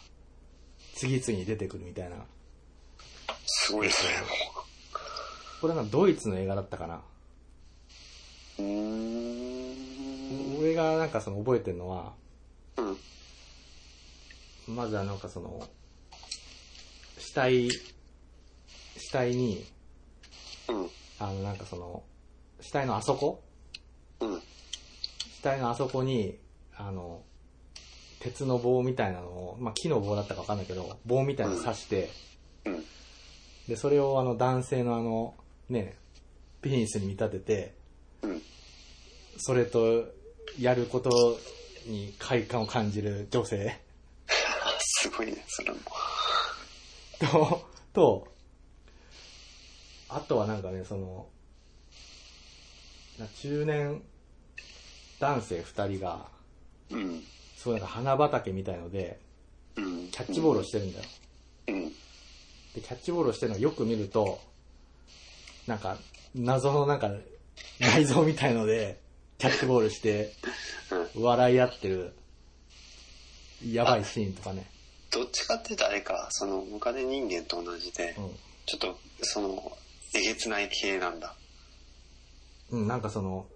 [0.94, 2.16] 次々に出てくるみたいな。
[3.46, 4.10] すごいですね。
[5.60, 7.00] これがドイツの映画だったかな。
[8.58, 10.58] うーん。
[10.58, 12.12] 俺がなんかその覚えてるのは、
[12.76, 14.74] うん。
[14.74, 15.66] まずはなんかその、
[17.18, 17.70] 死体、
[18.98, 19.64] 死体に、
[20.68, 20.90] うん。
[21.20, 22.02] あのなんかその、
[22.60, 23.42] 死体のあそこ？
[24.20, 24.40] うん。
[24.40, 26.38] 死体のあそこに、
[26.76, 27.22] あの、
[28.20, 32.10] 鉄の棒みたいなのを、まあ、木の棒だったかわかんないけど、棒みたいなの刺して、
[32.64, 32.84] うん。
[33.68, 35.34] で、それをあの男性のあの、
[35.68, 35.96] ね、
[36.60, 37.74] ペニスに見立てて、
[38.22, 38.42] うん。
[39.38, 40.04] それと
[40.58, 41.38] やること
[41.86, 43.78] に快感を感じる女性
[45.00, 45.78] すごいね、それも。
[47.20, 48.28] と、と、
[50.08, 51.26] あとはなんかね、その、
[53.18, 54.02] な中年
[55.20, 56.26] 男性二人が、
[56.90, 57.22] うん。
[57.56, 59.18] そうなんか花畑みたいので、
[59.76, 60.08] うん。
[60.08, 61.04] キャッチボールをしてるんだよ。
[61.68, 61.88] うん。
[61.88, 61.92] で、
[62.76, 64.40] キャッチボールをしてるのをよく見ると、
[65.66, 65.98] なんか、
[66.34, 67.10] 謎のなんか、
[67.80, 69.00] 内臓みたいので、
[69.38, 70.32] キャッチボールして、
[71.16, 72.14] 笑い合ってる、
[73.66, 74.70] やばいシーンとかね。
[75.10, 78.14] どっちかっていうとあれか、その、ムカデ人間と同じで、
[78.66, 79.76] ちょっと、その、
[80.14, 81.34] えげつない系なんだ。
[82.70, 82.80] うん。
[82.82, 83.46] うん、なんかその、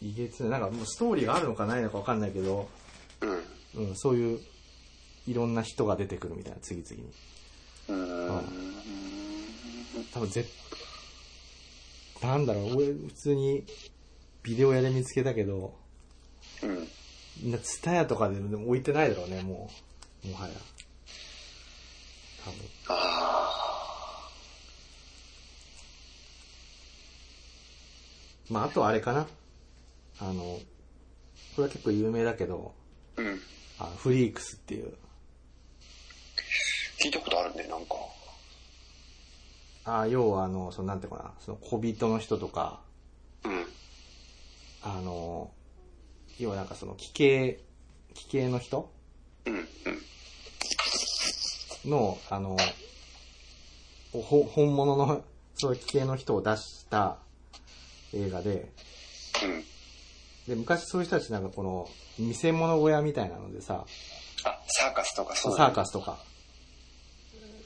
[0.00, 2.68] いげつない、なんかもうストーリーがあるのかないのかわかんないけど、
[3.74, 3.88] うん。
[3.88, 4.40] うん、そういう、
[5.26, 7.12] いろんな人が出てくるみたいな、次々に。
[7.88, 8.72] うーん。
[10.12, 10.44] 多分ぜ
[12.22, 13.64] なんだろう、俺普通に
[14.42, 15.74] ビデオ屋で見つけたけど、
[16.62, 17.50] うん。
[17.50, 19.70] なツタヤとかでも置いてないだろうね、も
[20.24, 20.28] う。
[20.28, 20.54] もはや。
[22.44, 22.58] 多分。
[22.88, 23.61] あ
[28.50, 29.26] まあ、あとはあれかな。
[30.20, 30.62] あの、こ
[31.58, 33.40] れは結構有名だけど、ーうん。
[33.78, 34.92] あフリークスっていう、
[37.02, 37.96] 聞いたことあるね、なんか。
[39.84, 42.80] あ要はあの、そのなんていうかな、その小人の人とか、
[43.44, 43.66] うん。
[44.82, 45.50] あの、
[46.38, 47.60] 要はなんかその奇形、
[48.14, 48.92] 奇形の人？
[49.46, 49.54] うん。
[49.54, 49.68] うん。
[51.90, 52.56] の、あの、
[54.12, 55.24] ほ本物の、
[55.56, 57.18] そういう奇形の人を出した
[58.14, 58.72] 映画で、
[59.44, 59.64] うん。
[60.48, 61.88] で、昔そういう人たちなんかこの、
[62.18, 63.86] 見せ物小屋みたいなのでさ、
[64.44, 66.24] あ、サーカスとかそうサだーカスとか、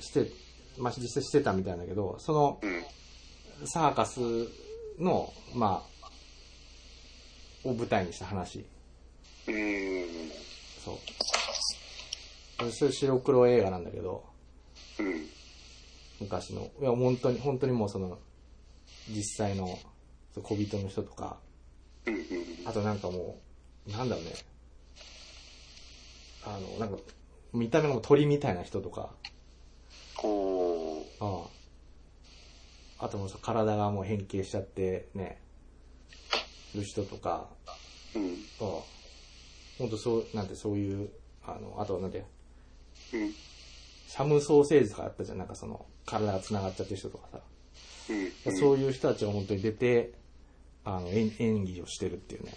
[0.00, 0.30] して、
[0.78, 2.84] まあ、実際してたみたいだけど、その、うん。
[3.66, 4.20] サーカス
[4.98, 5.86] の、ま
[7.64, 8.64] あ、を舞台にした話。
[9.48, 10.30] うーん。
[10.84, 10.96] そう。
[12.72, 14.24] そういう白黒映画なんだけど、
[14.98, 15.28] うん。
[16.20, 16.70] 昔の。
[16.80, 18.18] いや、本当に、本当にもうその、
[19.08, 19.78] 実際の、
[20.42, 21.38] 小人の人とか。
[22.64, 23.40] あとなんかも
[23.88, 24.30] う、なんだろうね。
[26.44, 26.98] あの、なんか、
[27.52, 29.10] 見た目がもう鳥みたいな人とか、
[30.22, 31.04] おー。
[31.20, 31.48] あ
[32.98, 35.38] ああともうさ体がもう変形しちゃってね、
[36.74, 37.46] る人とか、
[38.14, 38.36] うん。
[38.60, 38.96] ああ
[39.78, 41.10] ほんとそう、なんてそういう、
[41.46, 42.24] あの、あとなんて、
[43.12, 43.32] うん。
[44.08, 47.40] シャムソーセージとかあったじゃん、なんかその、体が繋がっちゃってる人とかさ、
[48.46, 48.56] うん。
[48.56, 50.12] そういう人たちが本当に出て、
[50.86, 52.54] あの、演演技をしてるっていうね、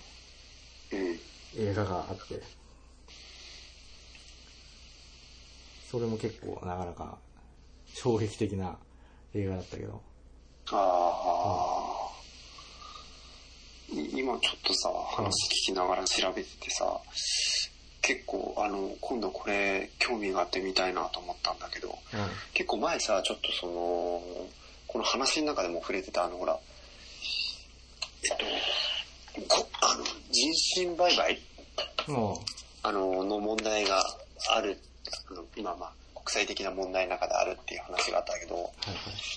[0.94, 1.70] うん。
[1.72, 2.42] 映画があって、
[5.90, 7.18] それも結構なかなか
[7.88, 8.78] 衝撃的な
[9.34, 10.02] 映画だったけど、
[10.72, 12.10] ああ。
[13.92, 17.02] い今ちょっとさ、話聞きながら調べててさ、
[18.04, 21.94] 結構あの、今度これ興味があってみたいなと思ったんだけど、う
[22.54, 24.22] 結構前さ、ちょっとその、
[24.86, 26.60] この話の中でも触れてたあの、ほら、
[28.24, 28.46] えっと、
[29.48, 31.40] こあの、人身売買？
[32.08, 32.12] ん。
[32.14, 32.44] も
[32.84, 34.04] あの、の問題が
[34.52, 34.78] ある、
[35.30, 38.74] あの今まあ、国際的な問題の中であるっていう話があったけど、う、はいはい。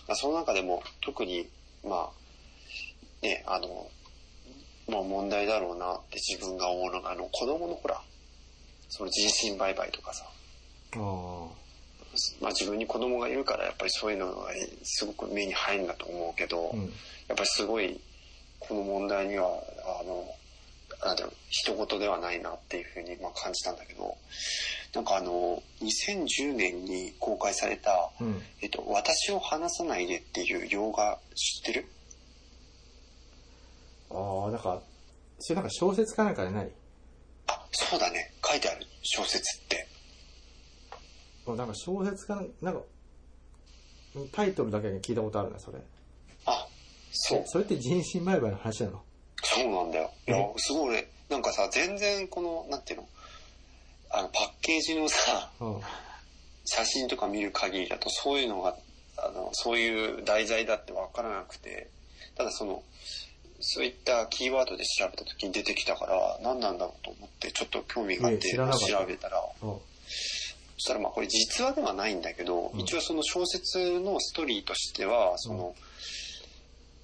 [0.08, 1.48] まあ、その中でも特に、
[1.84, 3.88] まあ、ね、あの、
[4.88, 8.00] まあ問題だろうなって自分が思うのが、あの、子供のほら、
[8.88, 10.24] その人身売買とかさ、
[10.96, 10.98] あ
[12.40, 14.48] まあ自分に子供がいるからやっぱりそういうのが
[14.82, 16.82] すごく目に入るんだと思うけど、あ、うん。
[16.82, 16.90] やっ
[17.36, 17.98] ぱりすごい、
[18.68, 19.48] この問題には、
[20.00, 20.24] あの、
[21.04, 24.16] なんだろう、人事ではないなっていうふうにまあ感じたんだけど、
[24.94, 28.42] なんかあの、2010年に公開された、うん。
[28.60, 31.86] えっと、私を話さないでっていう洋画知ってる？
[34.10, 34.80] ああ、なんか、
[35.38, 36.70] それなんか小説かなんかでない？
[37.48, 38.32] あ、そうだね。
[38.48, 39.88] 書いてある小説って。
[41.46, 42.82] なんか小説かな、なんか、
[44.30, 45.78] タイトルだけで聞いたことあるね、それ。
[47.12, 47.42] あ、そう。
[47.46, 49.02] それって人身売買の話なの？
[49.42, 50.10] そうなんだよ。
[50.26, 53.08] いやえ、すごい俺、なんかさ、全然この、なんていうの、
[54.10, 55.80] あの、パッケージのさ、うん。
[56.64, 58.76] 写真とか見る限りだと、そういうのが、
[59.18, 61.88] あの、そういう題材だってわからなくて、
[62.36, 62.82] ただその、
[63.60, 68.64] そういったキーワードで調べた時に出てきたから、何なんだろうと思って、ちょっと興味があっえて調
[69.06, 69.80] べたら、お
[70.74, 72.80] そしたらまあこれ実話ではないんだけど、うん。
[72.80, 75.74] 一応その小説のストーリーとしては、その、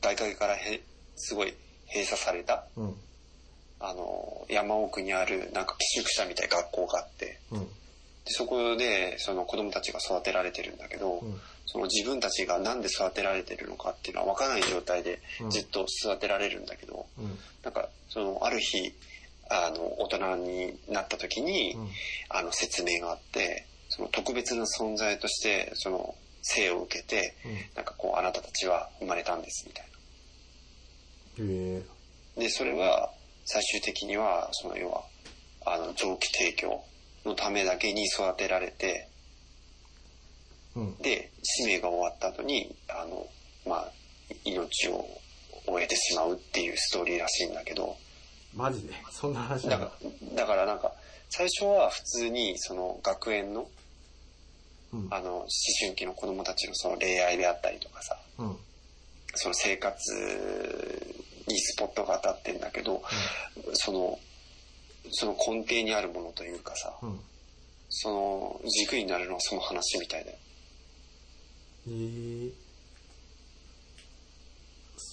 [0.00, 0.80] 大会からへ
[1.16, 1.54] すごい
[1.92, 2.94] 閉鎖された、うん。
[3.80, 7.60] あの、山奥にあるなんか寄宿舎みたいな学校があって、うん。
[7.60, 11.40] でそこでその子供たちが育てられてるんだけど、うん。
[11.66, 17.38] その自分たちがなんで育てられてるのかっていうのは分からない状態でうんずっと育てられるんだけど、うん。
[17.62, 18.92] なんかそのある日
[19.50, 21.88] あの大人になった時に、うん。
[22.28, 27.52] あの説明があってその特別な存在としてその生を受けてうん。
[27.76, 31.82] なんかこうあなたたちは生まれたんですみたいへえ。
[32.36, 33.10] なでそれは
[33.44, 35.02] 最終的にはその要は
[35.66, 36.82] あの臓器提供
[37.24, 39.08] のためだけに育てられて
[40.76, 40.96] うん。
[40.98, 43.26] で使命が終わった後にあの
[43.66, 43.92] まあ
[44.44, 45.06] 命を
[45.66, 47.96] 終えてしまうっていうストーリーらしいんだけど
[48.54, 48.94] マジで？
[49.10, 49.92] そんな話だだか。
[50.34, 50.92] だからなんか
[51.28, 53.68] 最初は普通にその学園の
[54.92, 55.08] うん。
[55.10, 55.46] あの思
[55.80, 58.56] 春期の子供たちのその恋愛であったりとかさうん。
[59.34, 61.14] その生活
[61.46, 63.02] にスポットが当たってんだけど
[63.74, 64.18] その
[65.10, 67.20] その根底にあるものというかさうん。
[67.90, 70.36] その軸になるのはその話みたいだよ
[71.88, 72.68] へえ。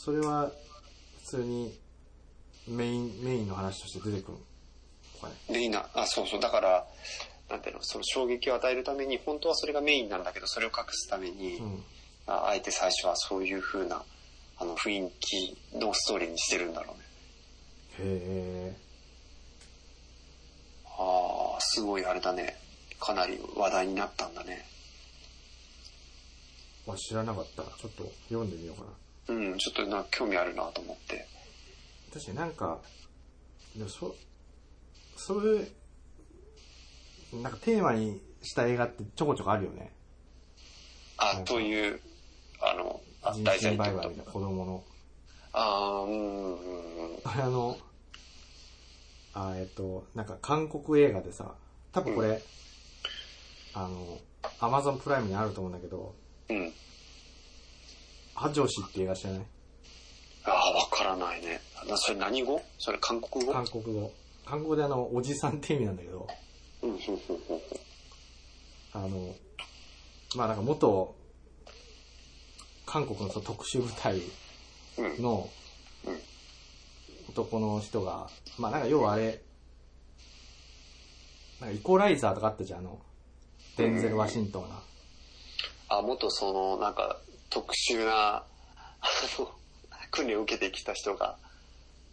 [0.06, 0.52] それは、
[1.24, 1.74] 普通に、
[2.68, 4.44] メイン、メインの話として出てくるの
[5.22, 5.54] これ。
[5.54, 6.86] でいいなあそうそうだから
[7.50, 11.84] なんていうのその衝撃を与えるために本当はそれがメインなんだけどそれを隠すために、うん。
[12.28, 14.04] ああえて最初はそういう風な
[14.58, 17.04] あの雰囲気のストーリーにしてるんだろうね
[18.00, 18.78] へえ。
[20.98, 22.56] ああすごいあれだね
[23.00, 24.66] かなり話題になったんだね
[26.86, 27.64] わ、知らなかった。
[27.64, 28.86] ちょっと読んでみようか
[29.28, 29.36] な。
[29.36, 31.28] うんちょっとな興味あるなと思って
[32.14, 32.80] 確かになんか、
[33.76, 34.16] でもそ、
[35.18, 35.68] それ、
[37.42, 39.92] なんかテーマにした映画ってちょこちょこあるよね。
[41.18, 42.00] あという
[42.62, 44.84] あのあ人身売買みたいな子供の。
[45.54, 47.20] ああうんうんうん。
[47.24, 47.78] あれあの、
[49.34, 51.56] あえっと、なんか韓国映画でさ、
[51.94, 52.42] 多分これ、
[53.74, 54.20] あの、
[54.60, 56.14] アマゾンプライムにあると思うんだけど、
[56.50, 56.74] うん。
[58.36, 59.42] アジョシって映画知らない？
[60.44, 61.62] ああわからないね。
[61.88, 62.62] なそれ何語？
[62.78, 63.54] それ韓国語？
[63.54, 64.12] 韓国語。
[64.46, 66.36] 韓国語であの、おじさんって意味なんだけど、うんうんうんうん
[68.94, 69.36] あの、
[70.36, 71.16] まあなんか元、
[72.86, 74.22] 韓国のその特殊部隊
[74.98, 75.22] うん。
[75.22, 75.50] の
[76.06, 76.20] うん。
[77.30, 79.42] 男の人が、まあなんか要はあれ、
[81.60, 83.00] なんかイコライザーとかあったじゃん、あの、
[83.78, 84.82] デンゼル・ワシントンが。
[85.90, 87.18] あ、元その、なんか、
[87.50, 88.46] 特殊な、あ
[89.40, 89.52] の、
[90.12, 91.38] 訓練を受けてきた人が、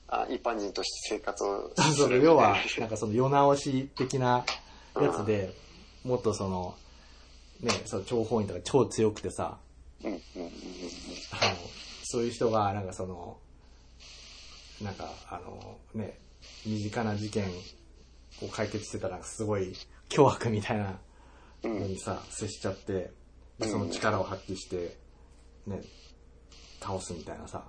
[0.09, 4.45] あ一般人として生活をすそうる要は、なんかその世直し的な
[5.01, 5.55] やつで、
[6.05, 6.75] もっとその、
[7.61, 9.59] ね、その諜報員とか超強くてさ、
[10.05, 10.13] あの、
[12.03, 13.39] そういう人が、なんかその、
[14.83, 16.19] なんか、あの、ね、
[16.67, 17.49] 身近な事件
[18.43, 19.75] を解決してたら、すごい
[20.09, 20.99] 凶悪みたいな
[21.63, 23.13] うんのにさ、接しちゃって、
[23.59, 24.97] でその力を発揮して、
[25.67, 25.81] ね、
[26.81, 27.65] 倒すみたいなさ、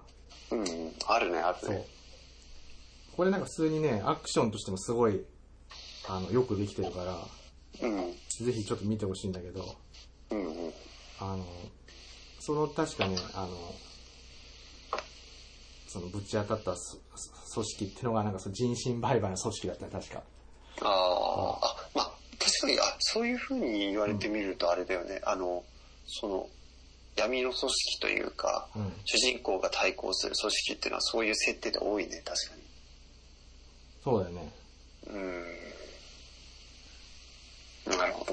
[0.52, 0.92] うんうん。
[1.08, 1.86] あるね、あるそうね。。
[3.16, 5.24] これなんか普通にね、アクションとしてもすごい、
[6.08, 7.18] あの、よくできてるから、
[7.82, 8.12] うん。
[8.46, 9.76] ぜひちょっと見てほしいんだけど、
[10.32, 10.74] うんうん。
[11.20, 11.46] あの、
[12.40, 13.76] その確かね、あの、
[15.88, 16.98] そのぶち当たったそ
[17.54, 20.24] 組織っていうのがなんかその人身売買の組織だったね、確か。
[20.82, 25.22] ああ、あ、まあ、確かに、あ、そういうふうに言われてみるとあれだよね。
[25.24, 25.64] あの、
[26.08, 26.50] その、
[27.16, 28.92] 闇の組織というか、うん。
[29.06, 32.64] 主人公が対抗する組織っていうのはそういう設定で多いね、確かに。
[34.04, 34.54] そうだよね。
[35.08, 35.63] うん。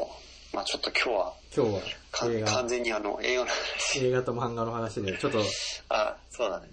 [0.01, 0.21] なるほ
[0.53, 0.57] ど。
[0.57, 1.81] まあちょっと今日は、今日は
[2.11, 4.07] か映画完、全にあの、映画の話。
[4.07, 5.43] 映画と漫画の話で、ちょっと、
[5.89, 6.69] あ、そうだね。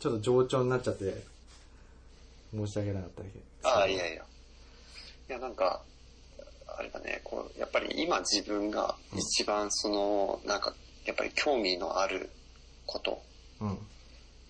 [0.00, 1.14] ちょっと冗長になっちゃって、
[2.54, 3.76] 申し訳なかったけど。
[3.76, 4.22] あ、いやいや。
[4.22, 5.82] いや、なんか、
[6.66, 10.74] あれだね、こう、やっぱり今自分が一番その、なんか、
[11.04, 12.30] やっぱり興味のある
[12.86, 13.22] こと
[13.60, 13.78] うん。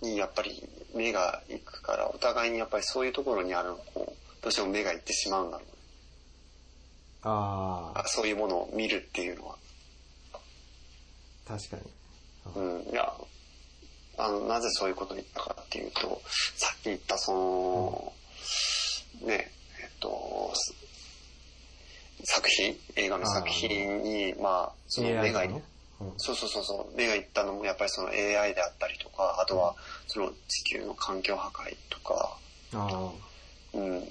[0.01, 5.72] にやっぱり目が行くから、お互いにやっぱりそういうところにある、こう、どうしても目が行ってしまうんだろうね。
[7.23, 9.57] あああ、そういうものを見るっていうのは。
[11.47, 11.83] 確かに。
[12.57, 13.13] うん、いや、
[14.19, 16.21] あの、なぜそういうことに言ったかっていうと、
[16.57, 18.13] さっき言ったその、
[19.27, 19.51] ね、
[19.81, 20.75] えっと、す
[22.25, 25.43] 作品、映画の作品に、まあ、その目が、
[26.19, 29.75] そうそうそうそう、目がいったのもやっぱりその AI であったりとか、あとは
[30.07, 32.37] その地球の環境破壊とか、
[32.75, 33.13] あ
[33.75, 34.09] うん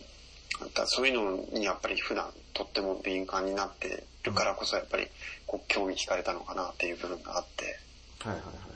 [0.69, 5.07] かそういうのにやっぱり普段とっても敏感になってるからこそやっぱり
[5.45, 7.79] こう興味惹かれたのかなっていう部分があって、
[8.25, 8.29] あ。
[8.29, 8.71] はいはいはい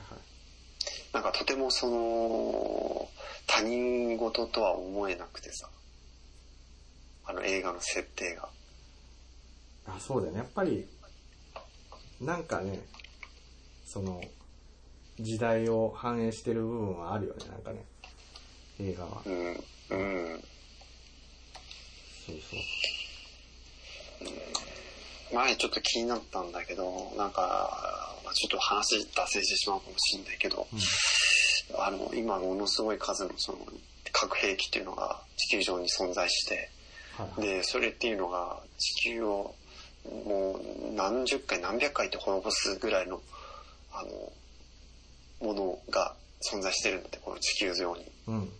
[1.16, 3.08] なんかとてもその
[3.46, 5.70] 他人事とは思えなくてさ、
[7.24, 8.42] あの映画の設定が。
[8.42, 9.96] はい。
[9.96, 10.40] あ、そうだよね。
[10.40, 10.86] やっぱり、
[12.20, 12.80] なんかね、
[13.86, 14.20] その、
[15.18, 17.82] 時代を反映してる部分はあるよね、なんかね。
[18.78, 19.22] 映画は。
[19.24, 19.64] うん。
[19.90, 20.44] うん。
[22.26, 22.60] そうそう。
[25.34, 30.66] 前ちょっと気になったんだけど、なんか、まあ、ちょっと話脱線してしまうかもしれないけど、
[31.78, 33.58] あの、今ものすごい数のその
[34.12, 36.70] 核兵器っていうのが地球上に存在して、
[37.16, 37.48] はいはい。
[37.48, 39.54] で、それっていうのが地球を
[40.24, 40.60] も
[40.90, 43.20] う何十回何百回って滅ぼすぐらいの、
[43.92, 44.32] あの、
[45.46, 46.14] ものが
[46.52, 48.04] 存在してるんだって、この地球上に。
[48.28, 48.52] うん。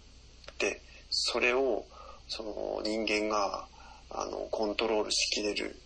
[0.59, 1.85] で、それを、
[2.29, 3.67] その人間が、
[4.11, 5.77] あの、コントロールしきれる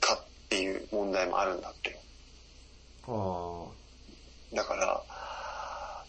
[0.00, 1.98] かっていう問題もあるんだって。
[3.06, 3.64] あ
[4.54, 5.02] だから、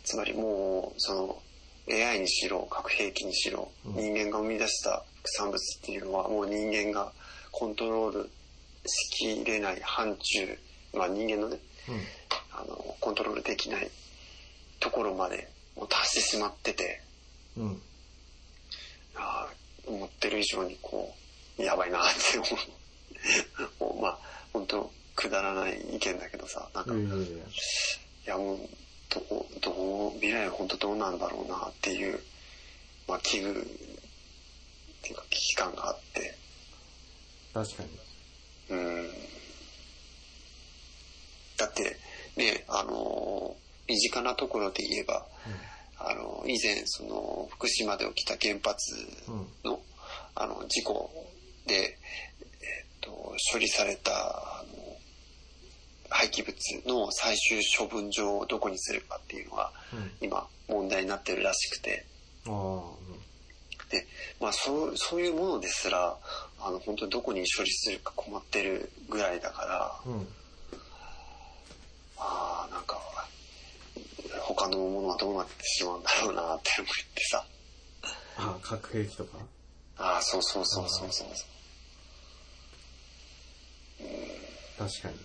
[0.04, 1.42] つまりもう、その、
[1.90, 7.12] AI にしろ、核兵器にしろ、うん人間が生み出した副産物っていうのは、もう人間が
[7.52, 8.30] コントロール
[8.86, 10.58] しきれない範疇、
[10.94, 11.58] まあ人間のね、
[12.52, 12.62] あ。
[12.62, 12.66] うん。
[12.66, 13.90] あの、コントロールできない
[14.80, 17.02] ところまでもう達してしまってて、
[17.58, 17.82] うん。
[19.18, 21.16] あー思ってる以上にこ
[21.58, 22.02] う、やばいなっ
[22.32, 22.48] て思
[23.80, 23.84] う。
[23.84, 24.20] も うまあ、
[24.54, 27.42] 本当くだらない意見だけどさ、なんか、いい
[28.26, 28.60] やもう、
[29.10, 32.20] どう、どう、未来は本当どうなんだろうなっていう、
[33.08, 33.66] まあ、危惧っ
[35.02, 36.36] ていうか危機感があって、
[37.54, 37.90] 確かに。
[38.70, 39.14] うん。
[41.58, 41.98] だって、
[42.36, 43.56] ね、あの、
[43.88, 45.26] 身近なところで言えば、
[45.98, 48.94] あの、以前、その、福島で起きた原発。
[49.64, 49.82] の
[50.36, 51.10] あの事故
[51.66, 51.98] で、えっ
[53.02, 53.12] と
[53.54, 54.98] 処理されたあの
[56.10, 56.56] 廃棄物
[56.88, 60.12] の最終処分場をどこにするかっていうのがうん。
[60.22, 62.06] 今問題になってるらしくて。
[63.90, 64.06] で、
[64.42, 66.18] まあ、そうそういうものですら
[66.60, 70.20] あの本当にどこに処理するか困ってるぐらいだからうん。
[70.20, 70.28] うん。
[72.18, 73.00] ああなんか
[74.56, 77.46] 他のものはどうなってしまうんだろうなって思ってさ
[78.38, 79.38] ああ、核兵器とか？
[79.98, 81.28] ああそうそうそうそうそう
[84.78, 85.16] 確かに。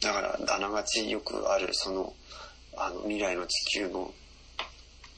[0.00, 2.14] だから、あながちよくある、その、
[2.76, 4.14] あの、未来の地球の、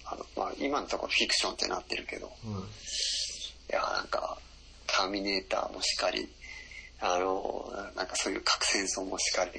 [0.07, 2.53] あの、まあ、今のところフィクションってなってるけど、うん。
[2.53, 2.55] い
[3.69, 4.39] や、なんか、
[4.87, 6.29] ターミネーターもしかり、
[7.01, 9.51] あの、なんかそういう核戦争もしかり、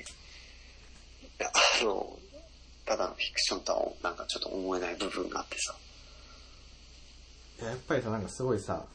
[1.39, 2.20] あの、
[2.86, 5.76] ただのフィクションとは、なんかちょっと思えない部分があってさ、
[7.62, 8.86] いややっぱりさ、なんかすごいさ、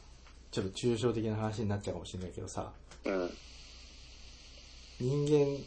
[0.51, 2.71] ちょっと抽象的な話になっちゃうかもしれないけどさ、
[3.05, 3.31] うん、
[4.99, 5.63] 人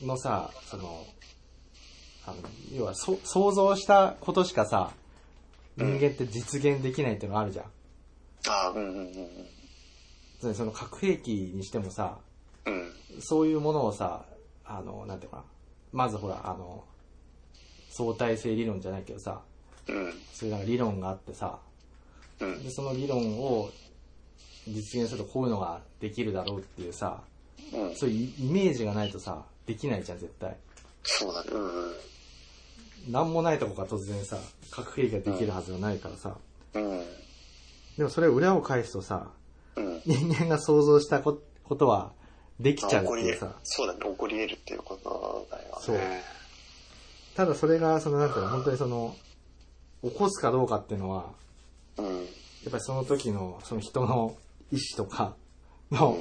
[0.00, 1.06] 間のさ、その、
[2.26, 2.36] あの、
[2.72, 4.92] 要はそ想像したことしかさ、
[5.76, 7.64] 人間って実現できないってのがあるじゃん。
[8.48, 9.16] ああ、うん、うん、うん、
[10.38, 12.18] つまりその核兵器にしてもさ、
[12.66, 14.24] うん、そういうものをさ、
[14.64, 15.44] あの、なんていうかな。
[15.92, 16.84] まずほら、あの、
[17.92, 19.40] 相対性理論じゃないけどさ、
[19.88, 21.58] うん、そういうなんか理論があってさ、
[22.40, 23.70] うん、で、その理論を
[24.66, 27.20] 実現するとこういうのができるだろうっていうさ、
[27.72, 30.56] うん、そういうイメージがないとさ、できないじゃん、絶対。
[31.02, 31.94] そうだね、うん、うん
[33.08, 34.38] なんもないとこから突然さ、
[34.70, 36.36] 核兵器ができるはずがないからさ。
[36.74, 37.04] うん、
[37.98, 39.30] でもそれを裏を返すとさ、
[39.76, 40.02] うん。
[40.06, 42.12] 人間が想像したこことは
[42.60, 43.56] できちゃうっていうさ。
[43.64, 45.74] そうだね、起こり得るっていうことだよね。
[45.80, 45.96] そう
[47.34, 49.16] ただそれが、そのなんていうの、本当にその、
[50.02, 51.30] 起こすかどうかっていうのは、
[51.96, 52.16] うん。
[52.16, 52.22] や
[52.68, 54.36] っぱりその時の、その人の
[54.70, 55.34] 意志とか
[55.90, 56.18] の、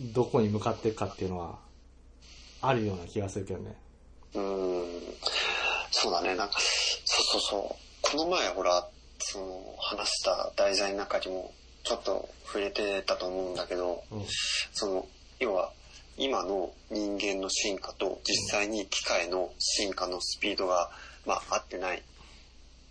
[0.00, 1.58] どこに向かっていくかっていうのは、
[2.62, 3.76] あるような気がするけどね。
[4.34, 5.00] うん。
[5.90, 6.58] そうだね、なんか、
[7.04, 8.16] そうそうそう。
[8.16, 11.52] この前ほら、その、話した題材の中にも、
[11.82, 14.24] ちょっと触れてたと思うんだけど、うん。
[14.72, 15.08] その、
[15.38, 15.72] 要は、
[16.20, 20.90] 今の人間の進化と実際に機械の進化のスピードが、
[21.26, 22.02] まあ、合ってない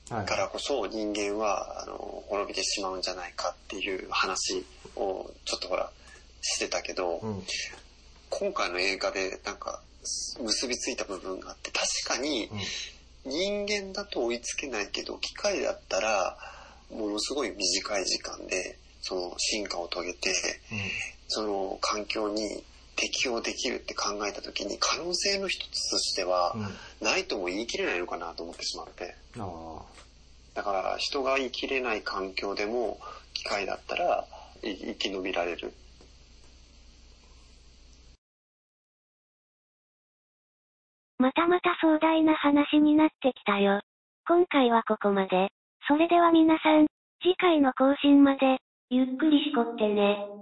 [0.09, 0.25] はい。
[0.25, 4.65] からこそ人間は、あの、滅びてしまうんじゃないかっていう話
[4.95, 5.91] をちょっとほら、
[6.41, 7.43] してたけど、うん。
[8.31, 9.81] 今回の映画でなんか
[10.39, 12.49] 結びついた部分があって確かに
[13.25, 13.31] うん。
[13.31, 16.37] 人間だと追いつけないけど機械だったら
[16.89, 20.33] ものすごい短い時間でその進化を遂げて
[21.27, 22.63] その環境に
[22.99, 27.05] 適用できるって考えた時に可能性の一つとしてはうん。
[27.05, 29.15] ないとも言い切れないのかなと思ってしまって。
[29.39, 29.81] ああ。
[30.53, 32.99] だから人が生きれない環境でも
[33.33, 34.25] 機械だったら
[34.61, 35.73] い生き延びられる。
[41.17, 43.81] またまた壮大な話になってきたよ。
[44.27, 45.49] 今回はここまで。
[45.87, 46.87] それでは皆さん、
[47.21, 48.57] 次回の更新まで、
[48.89, 50.38] ゆっくりしこってね。